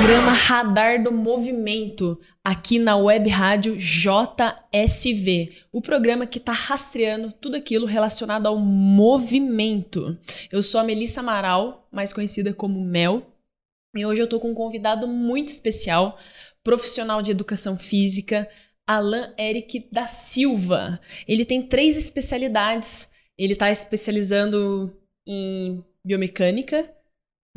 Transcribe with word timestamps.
programa 0.00 0.30
Radar 0.30 1.02
do 1.02 1.10
Movimento, 1.10 2.20
aqui 2.44 2.78
na 2.78 2.96
web 2.96 3.28
rádio 3.28 3.76
JSV, 3.76 5.52
o 5.72 5.82
programa 5.82 6.24
que 6.24 6.38
está 6.38 6.52
rastreando 6.52 7.32
tudo 7.32 7.56
aquilo 7.56 7.84
relacionado 7.84 8.46
ao 8.46 8.56
movimento. 8.56 10.16
Eu 10.52 10.62
sou 10.62 10.80
a 10.80 10.84
Melissa 10.84 11.18
Amaral, 11.18 11.88
mais 11.90 12.12
conhecida 12.12 12.54
como 12.54 12.80
Mel, 12.80 13.26
e 13.92 14.06
hoje 14.06 14.20
eu 14.20 14.26
estou 14.26 14.38
com 14.38 14.52
um 14.52 14.54
convidado 14.54 15.08
muito 15.08 15.48
especial, 15.48 16.16
profissional 16.62 17.20
de 17.20 17.32
educação 17.32 17.76
física, 17.76 18.48
Alan 18.86 19.34
Eric 19.36 19.88
da 19.90 20.06
Silva. 20.06 21.00
Ele 21.26 21.44
tem 21.44 21.60
três 21.60 21.96
especialidades. 21.96 23.10
Ele 23.36 23.54
está 23.54 23.68
especializando 23.68 24.96
em 25.26 25.84
biomecânica, 26.04 26.88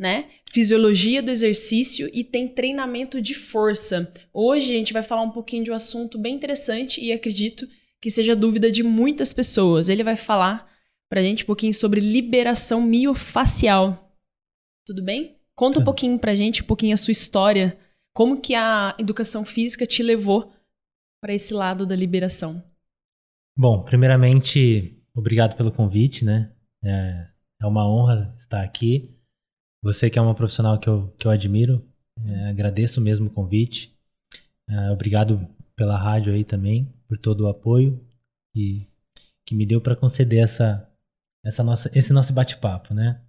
né? 0.02 0.30
Fisiologia 0.52 1.22
do 1.22 1.30
exercício 1.30 2.10
e 2.12 2.24
tem 2.24 2.48
treinamento 2.48 3.22
de 3.22 3.34
força. 3.34 4.12
Hoje 4.34 4.74
a 4.74 4.76
gente 4.76 4.92
vai 4.92 5.04
falar 5.04 5.22
um 5.22 5.30
pouquinho 5.30 5.62
de 5.62 5.70
um 5.70 5.74
assunto 5.74 6.18
bem 6.18 6.34
interessante 6.34 7.00
e 7.00 7.12
acredito 7.12 7.68
que 8.00 8.10
seja 8.10 8.34
dúvida 8.34 8.68
de 8.68 8.82
muitas 8.82 9.32
pessoas. 9.32 9.88
Ele 9.88 10.02
vai 10.02 10.16
falar 10.16 10.68
pra 11.08 11.22
gente 11.22 11.44
um 11.44 11.46
pouquinho 11.46 11.72
sobre 11.72 12.00
liberação 12.00 12.82
miofacial. 12.82 14.12
Tudo 14.84 15.04
bem? 15.04 15.36
Conta 15.54 15.78
um 15.78 15.84
pouquinho 15.84 16.18
pra 16.18 16.34
gente, 16.34 16.62
um 16.62 16.66
pouquinho 16.66 16.94
a 16.94 16.96
sua 16.96 17.12
história. 17.12 17.78
Como 18.12 18.40
que 18.40 18.56
a 18.56 18.96
educação 18.98 19.44
física 19.44 19.86
te 19.86 20.02
levou 20.02 20.52
para 21.20 21.32
esse 21.32 21.54
lado 21.54 21.86
da 21.86 21.94
liberação? 21.94 22.60
Bom, 23.56 23.84
primeiramente, 23.84 25.00
obrigado 25.14 25.56
pelo 25.56 25.70
convite, 25.70 26.24
né? 26.24 26.50
É, 26.82 27.28
é 27.62 27.66
uma 27.66 27.88
honra 27.88 28.34
estar 28.36 28.62
aqui. 28.62 29.16
Você 29.82 30.08
que 30.08 30.18
é 30.18 30.22
uma 30.22 30.34
profissional 30.34 30.78
que 30.78 30.88
eu, 30.88 31.12
que 31.18 31.26
eu 31.26 31.30
admiro, 31.30 31.84
é, 32.24 32.50
agradeço 32.50 33.00
mesmo 33.00 33.26
o 33.26 33.30
convite. 33.30 33.92
É, 34.68 34.90
obrigado 34.90 35.46
pela 35.74 35.98
rádio 35.98 36.32
aí 36.32 36.44
também, 36.44 36.92
por 37.08 37.18
todo 37.18 37.42
o 37.42 37.48
apoio 37.48 38.00
e 38.54 38.86
que 39.44 39.54
me 39.54 39.66
deu 39.66 39.80
para 39.80 39.96
conceder 39.96 40.44
essa, 40.44 40.88
essa 41.44 41.64
nossa, 41.64 41.90
esse 41.94 42.12
nosso 42.12 42.32
bate-papo, 42.32 42.94
né? 42.94 43.20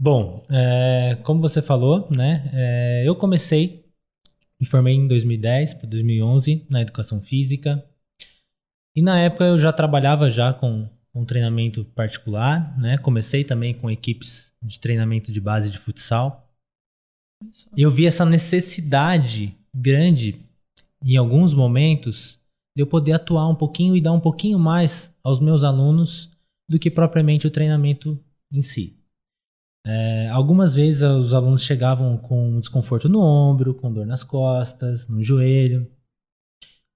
Bom, 0.00 0.46
é, 0.50 1.16
como 1.22 1.40
você 1.40 1.60
falou, 1.60 2.08
né? 2.10 2.50
É, 2.54 3.02
eu 3.06 3.14
comecei, 3.14 3.84
me 4.60 4.66
formei 4.66 4.94
em 4.94 5.06
2010 5.06 5.74
para 5.74 5.88
2011 5.88 6.66
na 6.70 6.80
educação 6.80 7.20
física 7.20 7.84
e 8.96 9.02
na 9.02 9.18
época 9.18 9.44
eu 9.44 9.58
já 9.58 9.72
trabalhava 9.72 10.30
já 10.30 10.52
com 10.52 10.88
um 11.18 11.24
treinamento 11.24 11.84
particular, 11.84 12.78
né? 12.78 12.96
Comecei 12.98 13.42
também 13.42 13.74
com 13.74 13.90
equipes 13.90 14.52
de 14.62 14.78
treinamento 14.78 15.32
de 15.32 15.40
base 15.40 15.70
de 15.70 15.78
futsal. 15.78 16.48
Eu 17.76 17.90
vi 17.90 18.06
essa 18.06 18.24
necessidade 18.24 19.56
grande 19.74 20.40
em 21.02 21.16
alguns 21.16 21.54
momentos 21.54 22.38
de 22.76 22.82
eu 22.82 22.86
poder 22.86 23.12
atuar 23.12 23.48
um 23.48 23.54
pouquinho 23.54 23.96
e 23.96 24.00
dar 24.00 24.12
um 24.12 24.20
pouquinho 24.20 24.58
mais 24.58 25.12
aos 25.22 25.40
meus 25.40 25.64
alunos 25.64 26.30
do 26.68 26.78
que 26.78 26.90
propriamente 26.90 27.46
o 27.46 27.50
treinamento 27.50 28.18
em 28.52 28.62
si. 28.62 28.96
É, 29.84 30.28
algumas 30.28 30.74
vezes 30.74 31.02
os 31.02 31.34
alunos 31.34 31.62
chegavam 31.62 32.16
com 32.18 32.60
desconforto 32.60 33.08
no 33.08 33.20
ombro, 33.20 33.74
com 33.74 33.92
dor 33.92 34.06
nas 34.06 34.22
costas, 34.22 35.08
no 35.08 35.22
joelho. 35.22 35.90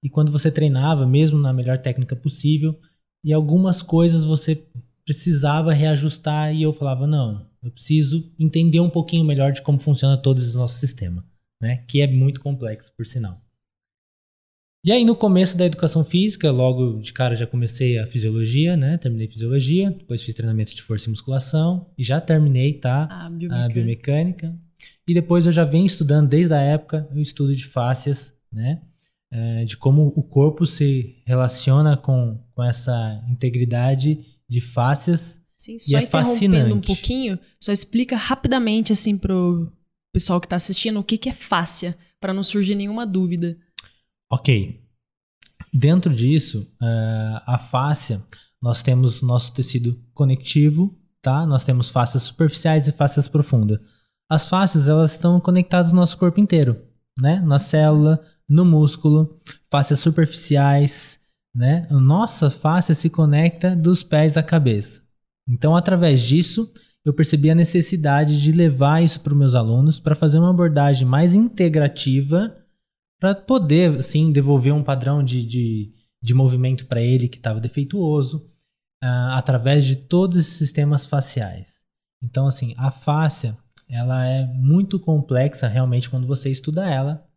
E 0.01 0.09
quando 0.09 0.31
você 0.31 0.51
treinava, 0.51 1.07
mesmo 1.07 1.37
na 1.37 1.51
melhor 1.51 1.77
técnica 1.77 2.15
possível, 2.15 2.79
e 3.23 3.31
algumas 3.31 3.81
coisas 3.81 4.25
você 4.25 4.63
precisava 5.05 5.73
reajustar 5.73 6.53
e 6.53 6.63
eu 6.63 6.73
falava 6.73 7.07
não, 7.07 7.45
eu 7.61 7.71
preciso 7.71 8.31
entender 8.39 8.79
um 8.79 8.89
pouquinho 8.89 9.25
melhor 9.25 9.51
de 9.51 9.61
como 9.61 9.79
funciona 9.79 10.17
todo 10.17 10.39
esse 10.39 10.55
nosso 10.55 10.77
sistema, 10.79 11.25
né? 11.61 11.77
Que 11.87 12.01
é 12.01 12.07
muito 12.07 12.41
complexo, 12.41 12.91
por 12.95 13.05
sinal. 13.05 13.41
E 14.85 14.91
aí 14.91 15.05
no 15.05 15.15
começo 15.15 15.57
da 15.57 15.65
educação 15.65 16.03
física, 16.03 16.51
logo 16.51 16.99
de 16.99 17.13
cara 17.13 17.37
já 17.37 17.47
comecei 17.47 17.97
a 17.97 18.05
fisiologia, 18.05 18.75
né? 18.75 18.97
Terminei 18.97 19.29
fisiologia, 19.29 19.91
depois 19.91 20.21
fiz 20.21 20.35
treinamento 20.35 20.75
de 20.75 20.81
força 20.81 21.07
e 21.07 21.09
musculação 21.09 21.89
e 21.97 22.03
já 22.03 22.19
terminei, 22.19 22.73
tá? 22.73 23.07
A 23.09 23.29
biomecânica. 23.29 23.65
A 23.65 23.73
biomecânica. 23.73 24.59
E 25.07 25.13
depois 25.13 25.45
eu 25.45 25.53
já 25.53 25.63
venho 25.63 25.85
estudando 25.85 26.27
desde 26.27 26.53
a 26.53 26.59
época 26.59 27.07
o 27.13 27.19
estudo 27.19 27.55
de 27.55 27.65
fáscias, 27.65 28.37
né? 28.51 28.81
É, 29.35 29.65
de 29.65 29.75
como 29.75 30.13
o 30.15 30.21
corpo 30.21 30.63
se 30.63 31.23
relaciona 31.25 31.97
com, 31.97 32.39
com 32.53 32.63
essa 32.63 33.19
integridade 33.27 34.23
de 34.47 34.61
fáscias. 34.61 35.41
Sim, 35.57 35.79
só 35.79 35.97
e 35.97 36.03
é 36.03 36.05
fascinante. 36.05 36.71
um 36.71 36.81
pouquinho, 36.81 37.39
só 37.59 37.71
explica 37.71 38.15
rapidamente 38.15 38.93
assim 38.93 39.17
pro 39.17 39.71
pessoal 40.13 40.39
que 40.39 40.45
está 40.45 40.55
assistindo 40.55 40.99
o 40.99 41.03
que, 41.03 41.17
que 41.17 41.29
é 41.29 41.33
fáscia, 41.33 41.97
para 42.19 42.31
não 42.31 42.43
surgir 42.43 42.75
nenhuma 42.75 43.07
dúvida. 43.07 43.57
Ok. 44.31 44.79
Dentro 45.73 46.13
disso, 46.13 46.71
uh, 46.79 47.41
a 47.47 47.57
fáscia, 47.57 48.21
nós 48.61 48.83
temos 48.83 49.23
nosso 49.23 49.51
tecido 49.51 49.99
conectivo, 50.13 50.95
tá? 51.23 51.43
Nós 51.47 51.63
temos 51.63 51.89
fáscias 51.89 52.23
superficiais 52.23 52.87
e 52.87 52.91
fáscias 52.91 53.27
profundas. 53.27 53.79
As 54.29 54.47
fáscias, 54.47 54.87
elas 54.87 55.13
estão 55.13 55.39
conectadas 55.39 55.91
no 55.91 55.99
nosso 55.99 56.17
corpo 56.17 56.39
inteiro, 56.39 56.79
né? 57.19 57.39
Na 57.39 57.57
célula, 57.57 58.23
no 58.53 58.63
músculo, 58.63 59.39
fáscias 59.69 59.99
superficiais, 59.99 61.19
né? 61.55 61.87
Nossa 61.89 62.51
face 62.51 62.93
se 62.93 63.09
conecta 63.09 63.75
dos 63.75 64.03
pés 64.03 64.37
à 64.37 64.43
cabeça. 64.43 65.01
Então, 65.49 65.75
através 65.75 66.21
disso, 66.21 66.71
eu 67.03 67.13
percebi 67.13 67.49
a 67.49 67.55
necessidade 67.55 68.39
de 68.39 68.51
levar 68.51 69.03
isso 69.03 69.19
para 69.21 69.33
os 69.33 69.39
meus 69.39 69.55
alunos 69.55 69.99
para 69.99 70.15
fazer 70.15 70.37
uma 70.37 70.51
abordagem 70.51 71.05
mais 71.05 71.33
integrativa, 71.33 72.55
para 73.19 73.33
poder, 73.33 73.97
assim, 73.99 74.31
devolver 74.31 74.71
um 74.71 74.83
padrão 74.83 75.23
de, 75.23 75.43
de, 75.43 75.91
de 76.21 76.33
movimento 76.35 76.85
para 76.85 77.01
ele 77.01 77.27
que 77.27 77.37
estava 77.37 77.59
defeituoso, 77.59 78.37
uh, 79.03 79.33
através 79.33 79.83
de 79.83 79.95
todos 79.95 80.37
esses 80.37 80.53
sistemas 80.53 81.07
faciais. 81.07 81.83
Então, 82.21 82.45
assim, 82.45 82.75
a 82.77 82.91
fáscia, 82.91 83.57
ela 83.89 84.23
é 84.25 84.45
muito 84.45 84.99
complexa 84.99 85.67
realmente 85.67 86.07
quando 86.07 86.27
você 86.27 86.51
estuda 86.51 86.87
ela, 86.87 87.27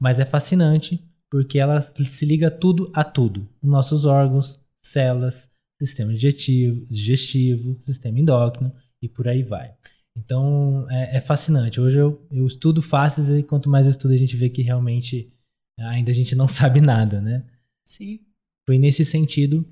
mas 0.00 0.18
é 0.18 0.24
fascinante 0.24 1.02
porque 1.30 1.58
ela 1.58 1.82
se 1.82 2.24
liga 2.24 2.50
tudo 2.50 2.92
a 2.94 3.02
tudo. 3.02 3.48
Nossos 3.62 4.04
órgãos, 4.04 4.60
células, 4.80 5.50
sistema 5.80 6.12
digestivo, 6.12 6.86
digestivo 6.86 7.76
sistema 7.82 8.18
endócrino 8.18 8.72
e 9.02 9.08
por 9.08 9.26
aí 9.26 9.42
vai. 9.42 9.74
Então 10.16 10.86
é, 10.90 11.16
é 11.16 11.20
fascinante. 11.20 11.80
Hoje 11.80 11.98
eu, 11.98 12.24
eu 12.30 12.46
estudo 12.46 12.80
fáceis 12.80 13.28
e 13.30 13.42
quanto 13.42 13.68
mais 13.68 13.86
eu 13.86 13.90
estudo 13.90 14.14
a 14.14 14.16
gente 14.16 14.36
vê 14.36 14.48
que 14.48 14.62
realmente 14.62 15.32
ainda 15.78 16.10
a 16.10 16.14
gente 16.14 16.34
não 16.34 16.46
sabe 16.48 16.80
nada, 16.80 17.20
né? 17.20 17.44
Sim. 17.84 18.20
Foi 18.66 18.78
nesse 18.78 19.04
sentido 19.04 19.66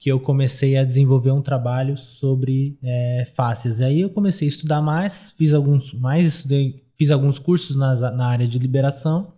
que 0.00 0.10
eu 0.10 0.20
comecei 0.20 0.76
a 0.76 0.84
desenvolver 0.84 1.30
um 1.30 1.40
trabalho 1.40 1.96
sobre 1.96 2.76
é, 2.82 3.24
fáscias. 3.34 3.80
Aí 3.80 4.00
eu 4.00 4.10
comecei 4.10 4.46
a 4.46 4.50
estudar 4.50 4.82
mais, 4.82 5.32
fiz 5.38 5.54
alguns 5.54 5.94
mais 5.94 6.26
estudei, 6.26 6.84
fiz 6.98 7.10
alguns 7.10 7.38
cursos 7.38 7.76
na, 7.76 8.10
na 8.10 8.26
área 8.26 8.46
de 8.46 8.58
liberação 8.58 9.32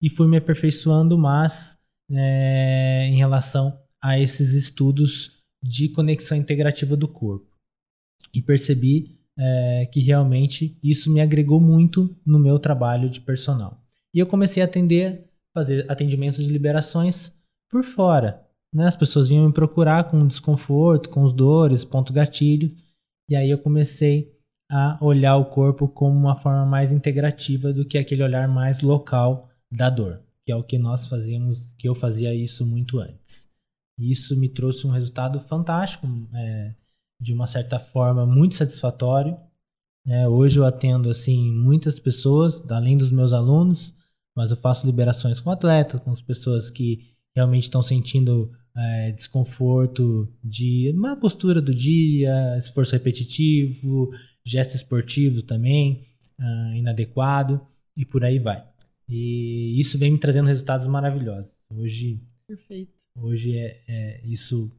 e 0.00 0.10
fui 0.10 0.28
me 0.28 0.36
aperfeiçoando 0.36 1.18
mais 1.18 1.76
é, 2.10 3.06
em 3.08 3.16
relação 3.16 3.78
a 4.02 4.18
esses 4.18 4.52
estudos 4.52 5.42
de 5.62 5.88
conexão 5.88 6.36
integrativa 6.36 6.96
do 6.96 7.08
corpo. 7.08 7.56
E 8.32 8.42
percebi 8.42 9.18
é, 9.38 9.88
que 9.92 10.00
realmente 10.00 10.78
isso 10.82 11.12
me 11.12 11.20
agregou 11.20 11.60
muito 11.60 12.16
no 12.24 12.38
meu 12.38 12.58
trabalho 12.58 13.10
de 13.10 13.20
personal. 13.20 13.82
E 14.14 14.18
eu 14.18 14.26
comecei 14.26 14.62
a 14.62 14.66
atender, 14.66 15.28
fazer 15.54 15.90
atendimentos 15.90 16.44
de 16.44 16.52
liberações 16.52 17.32
por 17.70 17.84
fora. 17.84 18.42
Né? 18.72 18.86
As 18.86 18.96
pessoas 18.96 19.28
vinham 19.28 19.46
me 19.46 19.52
procurar 19.52 20.04
com 20.04 20.26
desconforto, 20.26 21.10
com 21.10 21.22
os 21.22 21.32
dores, 21.32 21.84
ponto 21.84 22.12
gatilho. 22.12 22.74
E 23.28 23.36
aí 23.36 23.50
eu 23.50 23.58
comecei 23.58 24.32
a 24.70 24.98
olhar 25.00 25.36
o 25.36 25.46
corpo 25.46 25.88
como 25.88 26.16
uma 26.16 26.36
forma 26.36 26.66
mais 26.66 26.92
integrativa 26.92 27.72
do 27.72 27.84
que 27.84 27.98
aquele 27.98 28.22
olhar 28.22 28.48
mais 28.48 28.82
local 28.82 29.48
da 29.70 29.90
dor, 29.90 30.22
que 30.44 30.52
é 30.52 30.56
o 30.56 30.62
que 30.62 30.78
nós 30.78 31.08
fazíamos, 31.08 31.72
que 31.78 31.88
eu 31.88 31.94
fazia 31.94 32.34
isso 32.34 32.66
muito 32.66 32.98
antes. 32.98 33.48
E 33.98 34.10
isso 34.10 34.36
me 34.36 34.48
trouxe 34.48 34.86
um 34.86 34.90
resultado 34.90 35.40
fantástico, 35.40 36.06
é, 36.34 36.74
de 37.20 37.32
uma 37.32 37.46
certa 37.46 37.78
forma 37.78 38.26
muito 38.26 38.54
satisfatório. 38.54 39.36
É, 40.06 40.28
hoje 40.28 40.58
eu 40.58 40.64
atendo 40.64 41.10
assim 41.10 41.50
muitas 41.52 41.98
pessoas, 41.98 42.62
além 42.70 42.96
dos 42.96 43.10
meus 43.10 43.32
alunos, 43.32 43.94
mas 44.36 44.50
eu 44.50 44.56
faço 44.56 44.86
liberações 44.86 45.40
com 45.40 45.50
atletas, 45.50 46.00
com 46.00 46.12
as 46.12 46.22
pessoas 46.22 46.70
que 46.70 47.14
realmente 47.34 47.64
estão 47.64 47.82
sentindo 47.82 48.52
é, 48.76 49.12
desconforto 49.12 50.30
de 50.44 50.92
uma 50.94 51.16
postura 51.16 51.60
do 51.60 51.74
dia, 51.74 52.56
esforço 52.58 52.92
repetitivo, 52.92 54.10
gesto 54.44 54.76
esportivo 54.76 55.42
também 55.42 56.06
uh, 56.38 56.74
inadequado 56.74 57.60
e 57.96 58.04
por 58.04 58.24
aí 58.24 58.38
vai. 58.38 58.64
E 59.08 59.78
isso 59.80 59.98
vem 59.98 60.12
me 60.12 60.18
trazendo 60.18 60.48
resultados 60.48 60.86
maravilhosos. 60.86 61.52
Hoje, 61.70 62.20
Perfeito. 62.46 62.92
hoje 63.16 63.56
é, 63.56 63.80
é 63.88 64.26
isso 64.26 64.70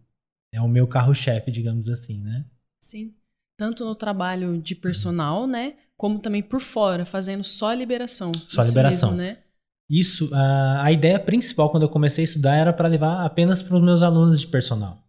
é 0.54 0.62
o 0.62 0.68
meu 0.68 0.88
carro-chefe, 0.88 1.52
digamos 1.52 1.90
assim, 1.90 2.22
né? 2.22 2.46
Sim. 2.82 3.14
tanto 3.58 3.84
no 3.84 3.96
trabalho 3.96 4.62
de 4.62 4.76
personal, 4.76 5.48
né? 5.48 5.76
Como 5.98 6.20
também 6.20 6.44
por 6.44 6.62
fora, 6.62 7.06
fazendo 7.06 7.44
só 7.44 7.70
a 7.70 7.76
liberação. 7.76 8.32
Só 8.48 8.62
a 8.62 8.66
liberação. 8.66 9.16
mesmo, 9.16 9.24
né? 9.24 9.44
Isso, 9.90 10.34
a, 10.34 10.84
a 10.84 10.92
ideia 10.92 11.20
principal 11.20 11.72
quando 11.72 11.84
eu 11.84 11.90
comecei 11.90 12.24
a 12.24 12.26
estudar 12.26 12.56
era 12.56 12.74
para 12.74 12.88
levar 12.88 13.26
apenas 13.26 13.62
para 13.64 13.76
os 13.78 13.84
meus 13.84 14.04
alunos 14.04 14.42
de 14.42 14.48
personal. 14.48 15.02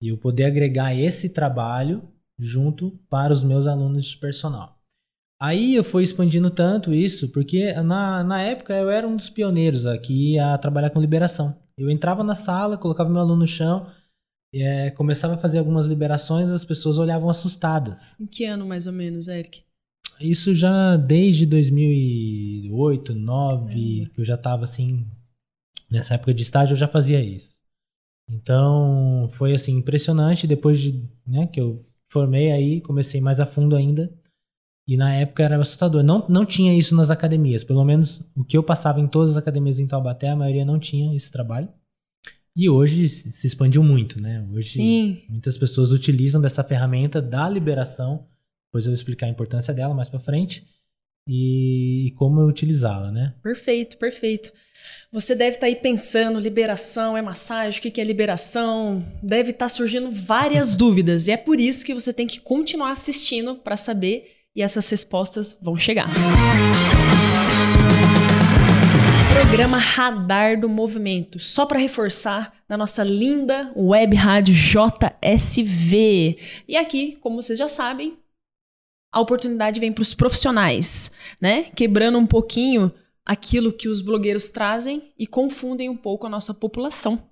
E 0.00 0.08
eu 0.08 0.16
poder 0.16 0.44
agregar 0.44 0.94
esse 0.94 1.28
trabalho 1.28 2.08
junto 2.38 2.90
para 3.08 3.32
os 3.32 3.42
meus 3.42 3.66
alunos 3.66 4.06
de 4.06 4.16
personal. 4.16 4.81
Aí 5.42 5.74
eu 5.74 5.82
fui 5.82 6.04
expandindo 6.04 6.48
tanto 6.50 6.94
isso, 6.94 7.28
porque 7.30 7.72
na, 7.82 8.22
na 8.22 8.40
época 8.40 8.74
eu 8.74 8.88
era 8.88 9.08
um 9.08 9.16
dos 9.16 9.28
pioneiros 9.28 9.86
aqui 9.86 10.38
a 10.38 10.56
trabalhar 10.56 10.90
com 10.90 11.00
liberação. 11.00 11.58
Eu 11.76 11.90
entrava 11.90 12.22
na 12.22 12.36
sala, 12.36 12.78
colocava 12.78 13.10
meu 13.10 13.20
aluno 13.20 13.40
no 13.40 13.46
chão, 13.46 13.90
é, 14.54 14.92
começava 14.92 15.34
a 15.34 15.38
fazer 15.38 15.58
algumas 15.58 15.86
liberações, 15.86 16.48
as 16.48 16.64
pessoas 16.64 16.96
olhavam 16.96 17.28
assustadas. 17.28 18.14
Em 18.20 18.26
que 18.26 18.44
ano, 18.44 18.64
mais 18.64 18.86
ou 18.86 18.92
menos, 18.92 19.26
Eric? 19.26 19.64
Isso 20.20 20.54
já 20.54 20.96
desde 20.96 21.44
2008, 21.44 23.12
2009, 23.12 24.10
que 24.14 24.20
eu 24.20 24.24
já 24.24 24.36
estava 24.36 24.62
assim, 24.62 25.04
nessa 25.90 26.14
época 26.14 26.32
de 26.32 26.42
estágio 26.42 26.74
eu 26.74 26.78
já 26.78 26.86
fazia 26.86 27.20
isso. 27.20 27.56
Então, 28.30 29.28
foi 29.32 29.54
assim 29.54 29.72
impressionante 29.72 30.46
depois 30.46 30.80
de, 30.80 31.02
né, 31.26 31.48
que 31.48 31.60
eu 31.60 31.84
formei 32.08 32.52
aí, 32.52 32.80
comecei 32.80 33.20
mais 33.20 33.40
a 33.40 33.46
fundo 33.46 33.74
ainda. 33.74 34.21
E 34.86 34.96
na 34.96 35.14
época 35.14 35.42
era 35.42 35.60
assustador. 35.60 36.02
Não, 36.02 36.26
não 36.28 36.44
tinha 36.44 36.76
isso 36.76 36.94
nas 36.94 37.10
academias. 37.10 37.62
Pelo 37.62 37.84
menos 37.84 38.20
o 38.36 38.44
que 38.44 38.56
eu 38.56 38.62
passava 38.62 39.00
em 39.00 39.06
todas 39.06 39.32
as 39.32 39.36
academias 39.36 39.78
em 39.78 39.86
Taubaté, 39.86 40.28
a 40.28 40.36
maioria 40.36 40.64
não 40.64 40.78
tinha 40.78 41.16
esse 41.16 41.30
trabalho. 41.30 41.68
E 42.54 42.68
hoje 42.68 43.08
se 43.08 43.46
expandiu 43.46 43.82
muito, 43.82 44.20
né? 44.20 44.46
Hoje 44.52 44.68
Sim. 44.68 45.22
muitas 45.28 45.56
pessoas 45.56 45.90
utilizam 45.90 46.40
dessa 46.40 46.62
ferramenta 46.62 47.22
da 47.22 47.48
liberação. 47.48 48.26
Depois 48.68 48.84
eu 48.84 48.90
vou 48.90 48.94
explicar 48.94 49.26
a 49.26 49.30
importância 49.30 49.72
dela 49.72 49.94
mais 49.94 50.08
para 50.08 50.20
frente 50.20 50.66
e, 51.26 52.08
e 52.08 52.10
como 52.12 52.44
utilizá-la, 52.46 53.10
né? 53.10 53.34
Perfeito, 53.42 53.96
perfeito. 53.96 54.52
Você 55.10 55.34
deve 55.34 55.56
estar 55.56 55.66
aí 55.66 55.76
pensando, 55.76 56.40
liberação, 56.40 57.16
é 57.16 57.22
massagem, 57.22 57.78
o 57.78 57.82
que 57.82 57.90
que 57.90 58.00
é 58.00 58.04
liberação? 58.04 59.04
Deve 59.22 59.50
estar 59.50 59.68
surgindo 59.68 60.10
várias 60.10 60.74
dúvidas. 60.76 61.28
E 61.28 61.32
é 61.32 61.36
por 61.36 61.60
isso 61.60 61.84
que 61.86 61.94
você 61.94 62.12
tem 62.12 62.26
que 62.26 62.40
continuar 62.40 62.90
assistindo 62.90 63.54
para 63.56 63.76
saber 63.76 64.41
e 64.54 64.62
essas 64.62 64.88
respostas 64.88 65.58
vão 65.60 65.76
chegar. 65.76 66.08
Programa 69.32 69.76
Radar 69.76 70.60
do 70.60 70.68
Movimento, 70.68 71.38
só 71.38 71.66
para 71.66 71.78
reforçar 71.78 72.54
na 72.68 72.76
nossa 72.76 73.02
linda 73.02 73.72
web 73.76 74.14
rádio 74.16 74.54
JSV. 74.54 76.36
E 76.68 76.76
aqui, 76.76 77.16
como 77.20 77.42
vocês 77.42 77.58
já 77.58 77.68
sabem, 77.68 78.16
a 79.12 79.20
oportunidade 79.20 79.78
vem 79.78 79.92
para 79.92 80.02
os 80.02 80.14
profissionais, 80.14 81.12
né? 81.40 81.64
Quebrando 81.74 82.18
um 82.18 82.26
pouquinho 82.26 82.92
aquilo 83.24 83.72
que 83.72 83.88
os 83.88 84.00
blogueiros 84.00 84.50
trazem 84.50 85.12
e 85.18 85.26
confundem 85.26 85.88
um 85.88 85.96
pouco 85.96 86.26
a 86.26 86.30
nossa 86.30 86.54
população. 86.54 87.22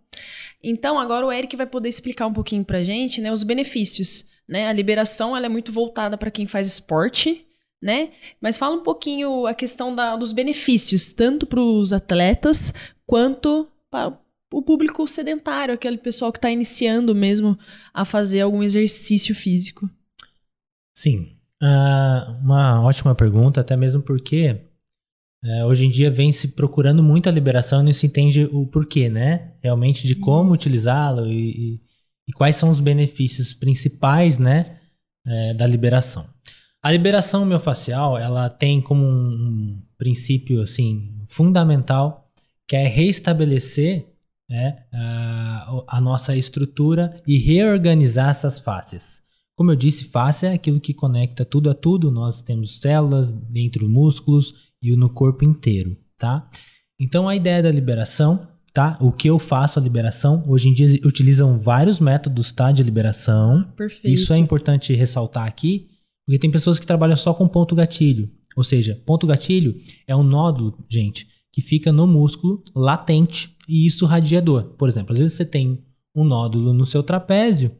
Então, 0.62 0.98
agora 0.98 1.26
o 1.26 1.32
Eric 1.32 1.56
vai 1.56 1.66
poder 1.66 1.88
explicar 1.88 2.26
um 2.26 2.32
pouquinho 2.32 2.64
pra 2.64 2.84
gente, 2.84 3.20
né, 3.20 3.32
os 3.32 3.42
benefícios, 3.42 4.28
né? 4.50 4.66
A 4.66 4.72
liberação, 4.72 5.36
ela 5.36 5.46
é 5.46 5.48
muito 5.48 5.70
voltada 5.72 6.18
para 6.18 6.30
quem 6.30 6.44
faz 6.44 6.66
esporte, 6.66 7.46
né? 7.80 8.10
Mas 8.40 8.58
fala 8.58 8.74
um 8.74 8.82
pouquinho 8.82 9.46
a 9.46 9.54
questão 9.54 9.94
da, 9.94 10.16
dos 10.16 10.32
benefícios, 10.32 11.12
tanto 11.12 11.46
para 11.46 11.60
os 11.60 11.92
atletas 11.92 12.74
quanto 13.06 13.68
para 13.88 14.18
o 14.52 14.60
público 14.60 15.06
sedentário, 15.06 15.72
aquele 15.72 15.96
pessoal 15.96 16.32
que 16.32 16.38
está 16.38 16.50
iniciando 16.50 17.14
mesmo 17.14 17.56
a 17.94 18.04
fazer 18.04 18.40
algum 18.40 18.60
exercício 18.60 19.34
físico. 19.36 19.88
Sim, 20.92 21.36
ah, 21.62 22.36
uma 22.42 22.82
ótima 22.82 23.14
pergunta, 23.14 23.60
até 23.60 23.76
mesmo 23.76 24.02
porque 24.02 24.60
é, 25.44 25.64
hoje 25.64 25.86
em 25.86 25.90
dia 25.90 26.10
vem 26.10 26.32
se 26.32 26.48
procurando 26.48 27.02
muita 27.04 27.30
liberação 27.30 27.80
e 27.80 27.84
não 27.84 27.92
se 27.92 28.06
entende 28.06 28.48
o 28.52 28.66
porquê, 28.66 29.08
né? 29.08 29.52
Realmente 29.62 30.06
de 30.08 30.16
como 30.16 30.52
utilizá-lo 30.52 31.26
e, 31.26 31.74
e- 31.74 31.89
e 32.30 32.32
quais 32.32 32.54
são 32.54 32.70
os 32.70 32.78
benefícios 32.78 33.52
principais, 33.52 34.38
né, 34.38 34.78
é, 35.26 35.52
da 35.52 35.66
liberação. 35.66 36.28
A 36.80 36.92
liberação 36.92 37.44
miofascial, 37.44 38.16
ela 38.16 38.48
tem 38.48 38.80
como 38.80 39.04
um, 39.04 39.82
princípio, 39.98 40.62
assim, 40.62 41.24
fundamental, 41.28 42.30
que 42.68 42.76
é 42.76 42.86
restabelecer 42.86 44.06
né, 44.48 44.84
a, 44.94 45.84
a 45.88 46.00
nossa 46.00 46.36
estrutura 46.36 47.20
e 47.26 47.36
reorganizar 47.36 48.30
essas 48.30 48.60
faces. 48.60 49.20
Como 49.56 49.72
eu 49.72 49.76
disse, 49.76 50.04
face 50.04 50.46
é 50.46 50.52
aquilo 50.52 50.80
que 50.80 50.94
conecta 50.94 51.44
tudo 51.44 51.68
a 51.68 51.74
tudo. 51.74 52.12
Nós 52.12 52.42
temos 52.42 52.80
células 52.80 53.32
dentro 53.32 53.80
dos 53.80 53.90
músculos 53.90 54.54
e 54.80 54.94
no 54.94 55.10
corpo 55.10 55.44
inteiro, 55.44 55.96
tá? 56.16 56.48
Então 56.98 57.28
a 57.28 57.34
ideia 57.34 57.60
da 57.60 57.72
liberação, 57.72 58.48
tá? 58.72 58.96
O 59.00 59.12
que 59.12 59.28
eu 59.28 59.38
faço 59.38 59.78
a 59.78 59.82
liberação, 59.82 60.44
hoje 60.46 60.68
em 60.68 60.72
dia 60.72 60.88
utilizam 61.04 61.58
vários 61.58 61.98
métodos, 62.00 62.52
tá, 62.52 62.72
de 62.72 62.82
liberação. 62.82 63.64
Perfeito. 63.76 64.12
Isso 64.12 64.32
é 64.32 64.38
importante 64.38 64.94
ressaltar 64.94 65.46
aqui, 65.46 65.88
porque 66.26 66.38
tem 66.38 66.50
pessoas 66.50 66.78
que 66.78 66.86
trabalham 66.86 67.16
só 67.16 67.34
com 67.34 67.48
ponto 67.48 67.74
gatilho. 67.74 68.30
Ou 68.56 68.64
seja, 68.64 69.00
ponto 69.06 69.26
gatilho 69.26 69.80
é 70.06 70.14
um 70.14 70.22
nódulo, 70.22 70.84
gente, 70.88 71.28
que 71.52 71.62
fica 71.62 71.92
no 71.92 72.06
músculo 72.06 72.62
latente 72.74 73.56
e 73.68 73.86
isso 73.86 74.06
radiador. 74.06 74.64
Por 74.76 74.88
exemplo, 74.88 75.12
às 75.12 75.18
vezes 75.18 75.34
você 75.34 75.44
tem 75.44 75.84
um 76.14 76.24
nódulo 76.24 76.72
no 76.72 76.86
seu 76.86 77.02
trapézio, 77.02 77.72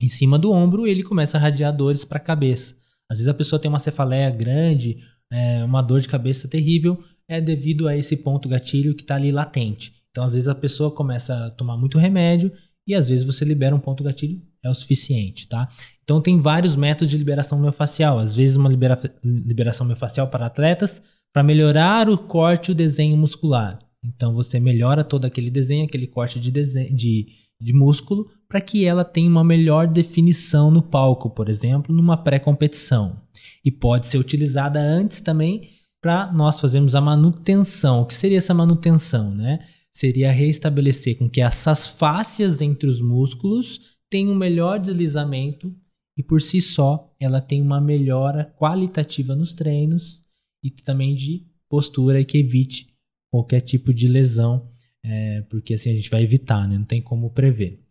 em 0.00 0.08
cima 0.08 0.38
do 0.38 0.52
ombro, 0.52 0.86
ele 0.86 1.02
começa 1.02 1.36
a 1.36 1.40
radiar 1.40 1.74
dores 1.74 2.04
para 2.04 2.18
a 2.18 2.20
cabeça. 2.20 2.76
Às 3.08 3.18
vezes 3.18 3.28
a 3.28 3.34
pessoa 3.34 3.58
tem 3.58 3.68
uma 3.68 3.78
cefaleia 3.78 4.30
grande, 4.30 4.98
é, 5.30 5.64
uma 5.64 5.82
dor 5.82 6.00
de 6.00 6.08
cabeça 6.08 6.46
terrível, 6.48 7.02
é 7.26 7.40
devido 7.40 7.88
a 7.88 7.96
esse 7.96 8.16
ponto 8.16 8.48
gatilho 8.48 8.94
que 8.94 9.02
está 9.02 9.16
ali 9.16 9.32
latente. 9.32 9.94
Então, 10.16 10.24
às 10.24 10.32
vezes 10.32 10.48
a 10.48 10.54
pessoa 10.54 10.90
começa 10.90 11.34
a 11.34 11.50
tomar 11.50 11.76
muito 11.76 11.98
remédio 11.98 12.50
e 12.86 12.94
às 12.94 13.06
vezes 13.06 13.22
você 13.22 13.44
libera 13.44 13.76
um 13.76 13.78
ponto 13.78 14.02
gatilho, 14.02 14.40
é 14.64 14.70
o 14.70 14.74
suficiente, 14.74 15.46
tá? 15.46 15.68
Então 16.02 16.22
tem 16.22 16.40
vários 16.40 16.74
métodos 16.74 17.10
de 17.10 17.18
liberação 17.18 17.60
miofascial. 17.60 18.18
Às 18.18 18.34
vezes 18.34 18.56
uma 18.56 18.70
libera- 18.70 18.98
liberação 19.22 19.86
miofascial 19.86 20.28
para 20.28 20.46
atletas 20.46 21.02
para 21.34 21.42
melhorar 21.42 22.08
o 22.08 22.16
corte 22.16 22.68
e 22.68 22.72
o 22.72 22.74
desenho 22.74 23.14
muscular. 23.14 23.78
Então 24.02 24.32
você 24.32 24.58
melhora 24.58 25.04
todo 25.04 25.26
aquele 25.26 25.50
desenho, 25.50 25.84
aquele 25.84 26.06
corte 26.06 26.40
de, 26.40 26.50
desenho, 26.50 26.96
de, 26.96 27.26
de 27.60 27.74
músculo, 27.74 28.26
para 28.48 28.62
que 28.62 28.86
ela 28.86 29.04
tenha 29.04 29.28
uma 29.28 29.44
melhor 29.44 29.86
definição 29.86 30.70
no 30.70 30.80
palco, 30.80 31.28
por 31.28 31.50
exemplo, 31.50 31.94
numa 31.94 32.16
pré-competição. 32.16 33.20
E 33.62 33.70
pode 33.70 34.06
ser 34.06 34.16
utilizada 34.16 34.80
antes 34.80 35.20
também 35.20 35.68
para 36.00 36.32
nós 36.32 36.58
fazermos 36.58 36.94
a 36.94 37.02
manutenção. 37.02 38.00
O 38.00 38.06
que 38.06 38.14
seria 38.14 38.38
essa 38.38 38.54
manutenção, 38.54 39.30
né? 39.30 39.58
Seria 39.96 40.30
restabelecer 40.30 41.16
com 41.16 41.26
que 41.26 41.40
essas 41.40 41.88
fáscias 41.88 42.60
entre 42.60 42.86
os 42.86 43.00
músculos 43.00 43.96
tenham 44.10 44.32
um 44.32 44.36
melhor 44.36 44.78
deslizamento 44.78 45.74
e 46.18 46.22
por 46.22 46.42
si 46.42 46.60
só 46.60 47.10
ela 47.18 47.40
tem 47.40 47.62
uma 47.62 47.80
melhora 47.80 48.54
qualitativa 48.58 49.34
nos 49.34 49.54
treinos 49.54 50.22
e 50.62 50.70
também 50.70 51.14
de 51.14 51.46
postura 51.66 52.22
que 52.26 52.36
evite 52.36 52.94
qualquer 53.32 53.62
tipo 53.62 53.94
de 53.94 54.06
lesão, 54.06 54.70
é, 55.02 55.40
porque 55.48 55.72
assim 55.72 55.88
a 55.88 55.94
gente 55.94 56.10
vai 56.10 56.22
evitar, 56.22 56.68
né? 56.68 56.76
Não 56.76 56.84
tem 56.84 57.00
como 57.00 57.30
prever. 57.30 57.82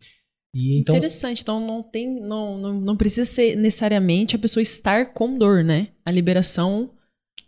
E 0.54 0.78
então, 0.78 0.94
Interessante, 0.94 1.42
então 1.42 1.58
não 1.58 1.82
tem, 1.82 2.20
não, 2.20 2.56
não, 2.56 2.80
não 2.80 2.96
precisa 2.96 3.28
ser 3.28 3.56
necessariamente 3.56 4.36
a 4.36 4.38
pessoa 4.38 4.62
estar 4.62 5.12
com 5.12 5.36
dor, 5.36 5.64
né? 5.64 5.88
A 6.04 6.12
liberação. 6.12 6.88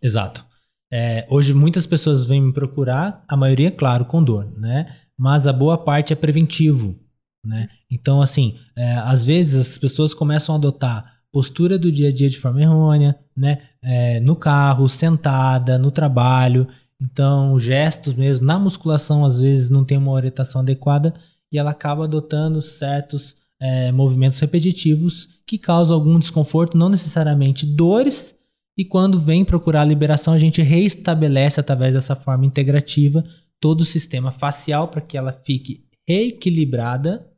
Exato. 0.03 0.48
É, 0.91 1.27
hoje 1.29 1.53
muitas 1.53 1.87
pessoas 1.87 2.25
vêm 2.25 2.41
me 2.41 2.53
procurar, 2.53 3.23
a 3.29 3.37
maioria, 3.37 3.71
claro, 3.71 4.05
com 4.05 4.23
dor, 4.23 4.51
né? 4.57 4.95
Mas 5.17 5.47
a 5.47 5.53
boa 5.53 5.77
parte 5.77 6.13
é 6.13 6.17
preventivo, 6.17 6.97
né? 7.45 7.69
Então, 7.91 8.23
assim, 8.23 8.55
é, 8.77 8.95
às 8.95 9.25
vezes 9.25 9.55
as 9.55 9.79
pessoas 9.79 10.15
começam 10.15 10.55
a 10.55 10.59
adotar 10.59 11.19
postura 11.33 11.79
do 11.79 11.93
dia 11.93 12.09
a 12.09 12.13
dia 12.13 12.29
de 12.29 12.39
forma 12.39 12.63
errônea, 12.63 13.19
né? 13.37 13.63
É, 13.83 14.21
no 14.21 14.35
carro, 14.35 14.89
sentada, 14.89 15.79
no 15.79 15.91
trabalho. 15.91 16.67
Então, 17.01 17.59
gestos 17.61 18.15
mesmo, 18.15 18.47
na 18.47 18.59
musculação, 18.59 19.25
às 19.25 19.41
vezes 19.41 19.71
não 19.71 19.85
tem 19.85 19.99
uma 19.99 20.13
orientação 20.13 20.63
adequada 20.63 21.15
e 21.53 21.59
ela 21.59 21.71
acaba 21.71 22.05
adotando 22.05 22.61
certos 22.61 23.37
é, 23.61 23.93
movimentos 23.93 24.39
repetitivos 24.41 25.29
que 25.47 25.59
causam 25.59 25.97
algum 25.97 26.19
desconforto, 26.19 26.77
não 26.77 26.89
necessariamente 26.89 27.67
dores, 27.67 28.35
e 28.79 28.85
quando 28.85 29.19
vem 29.19 29.45
procurar 29.45 29.83
a 29.83 29.85
liberação, 29.85 30.33
a 30.33 30.39
gente 30.39 30.63
reestabelece 30.63 31.59
através 31.59 31.93
dessa 31.93 32.15
forma 32.15 32.47
integrativa 32.47 33.25
todo 33.59 33.81
o 33.81 33.85
sistema 33.85 34.31
facial 34.31 34.87
para 34.87 35.01
que 35.01 35.19
ela 35.19 35.33
fique 35.33 35.85
reequilibrada, 36.07 37.29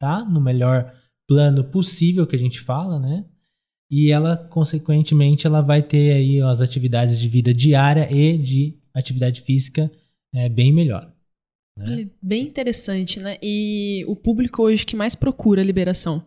tá? 0.00 0.24
No 0.24 0.40
melhor 0.40 0.92
plano 1.28 1.62
possível 1.62 2.26
que 2.26 2.34
a 2.34 2.38
gente 2.38 2.58
fala, 2.60 2.98
né? 2.98 3.24
E 3.88 4.10
ela, 4.10 4.36
consequentemente, 4.36 5.46
ela 5.46 5.60
vai 5.60 5.84
ter 5.84 6.14
aí 6.14 6.42
as 6.42 6.60
atividades 6.60 7.20
de 7.20 7.28
vida 7.28 7.54
diária 7.54 8.12
e 8.12 8.36
de 8.36 8.76
atividade 8.92 9.42
física 9.42 9.88
é, 10.34 10.48
bem 10.48 10.72
melhor. 10.72 11.14
Né? 11.78 12.10
Bem 12.20 12.42
interessante, 12.44 13.20
né? 13.20 13.38
E 13.40 14.04
o 14.08 14.16
público 14.16 14.64
hoje 14.64 14.84
que 14.84 14.96
mais 14.96 15.14
procura 15.14 15.62
liberação 15.62 16.26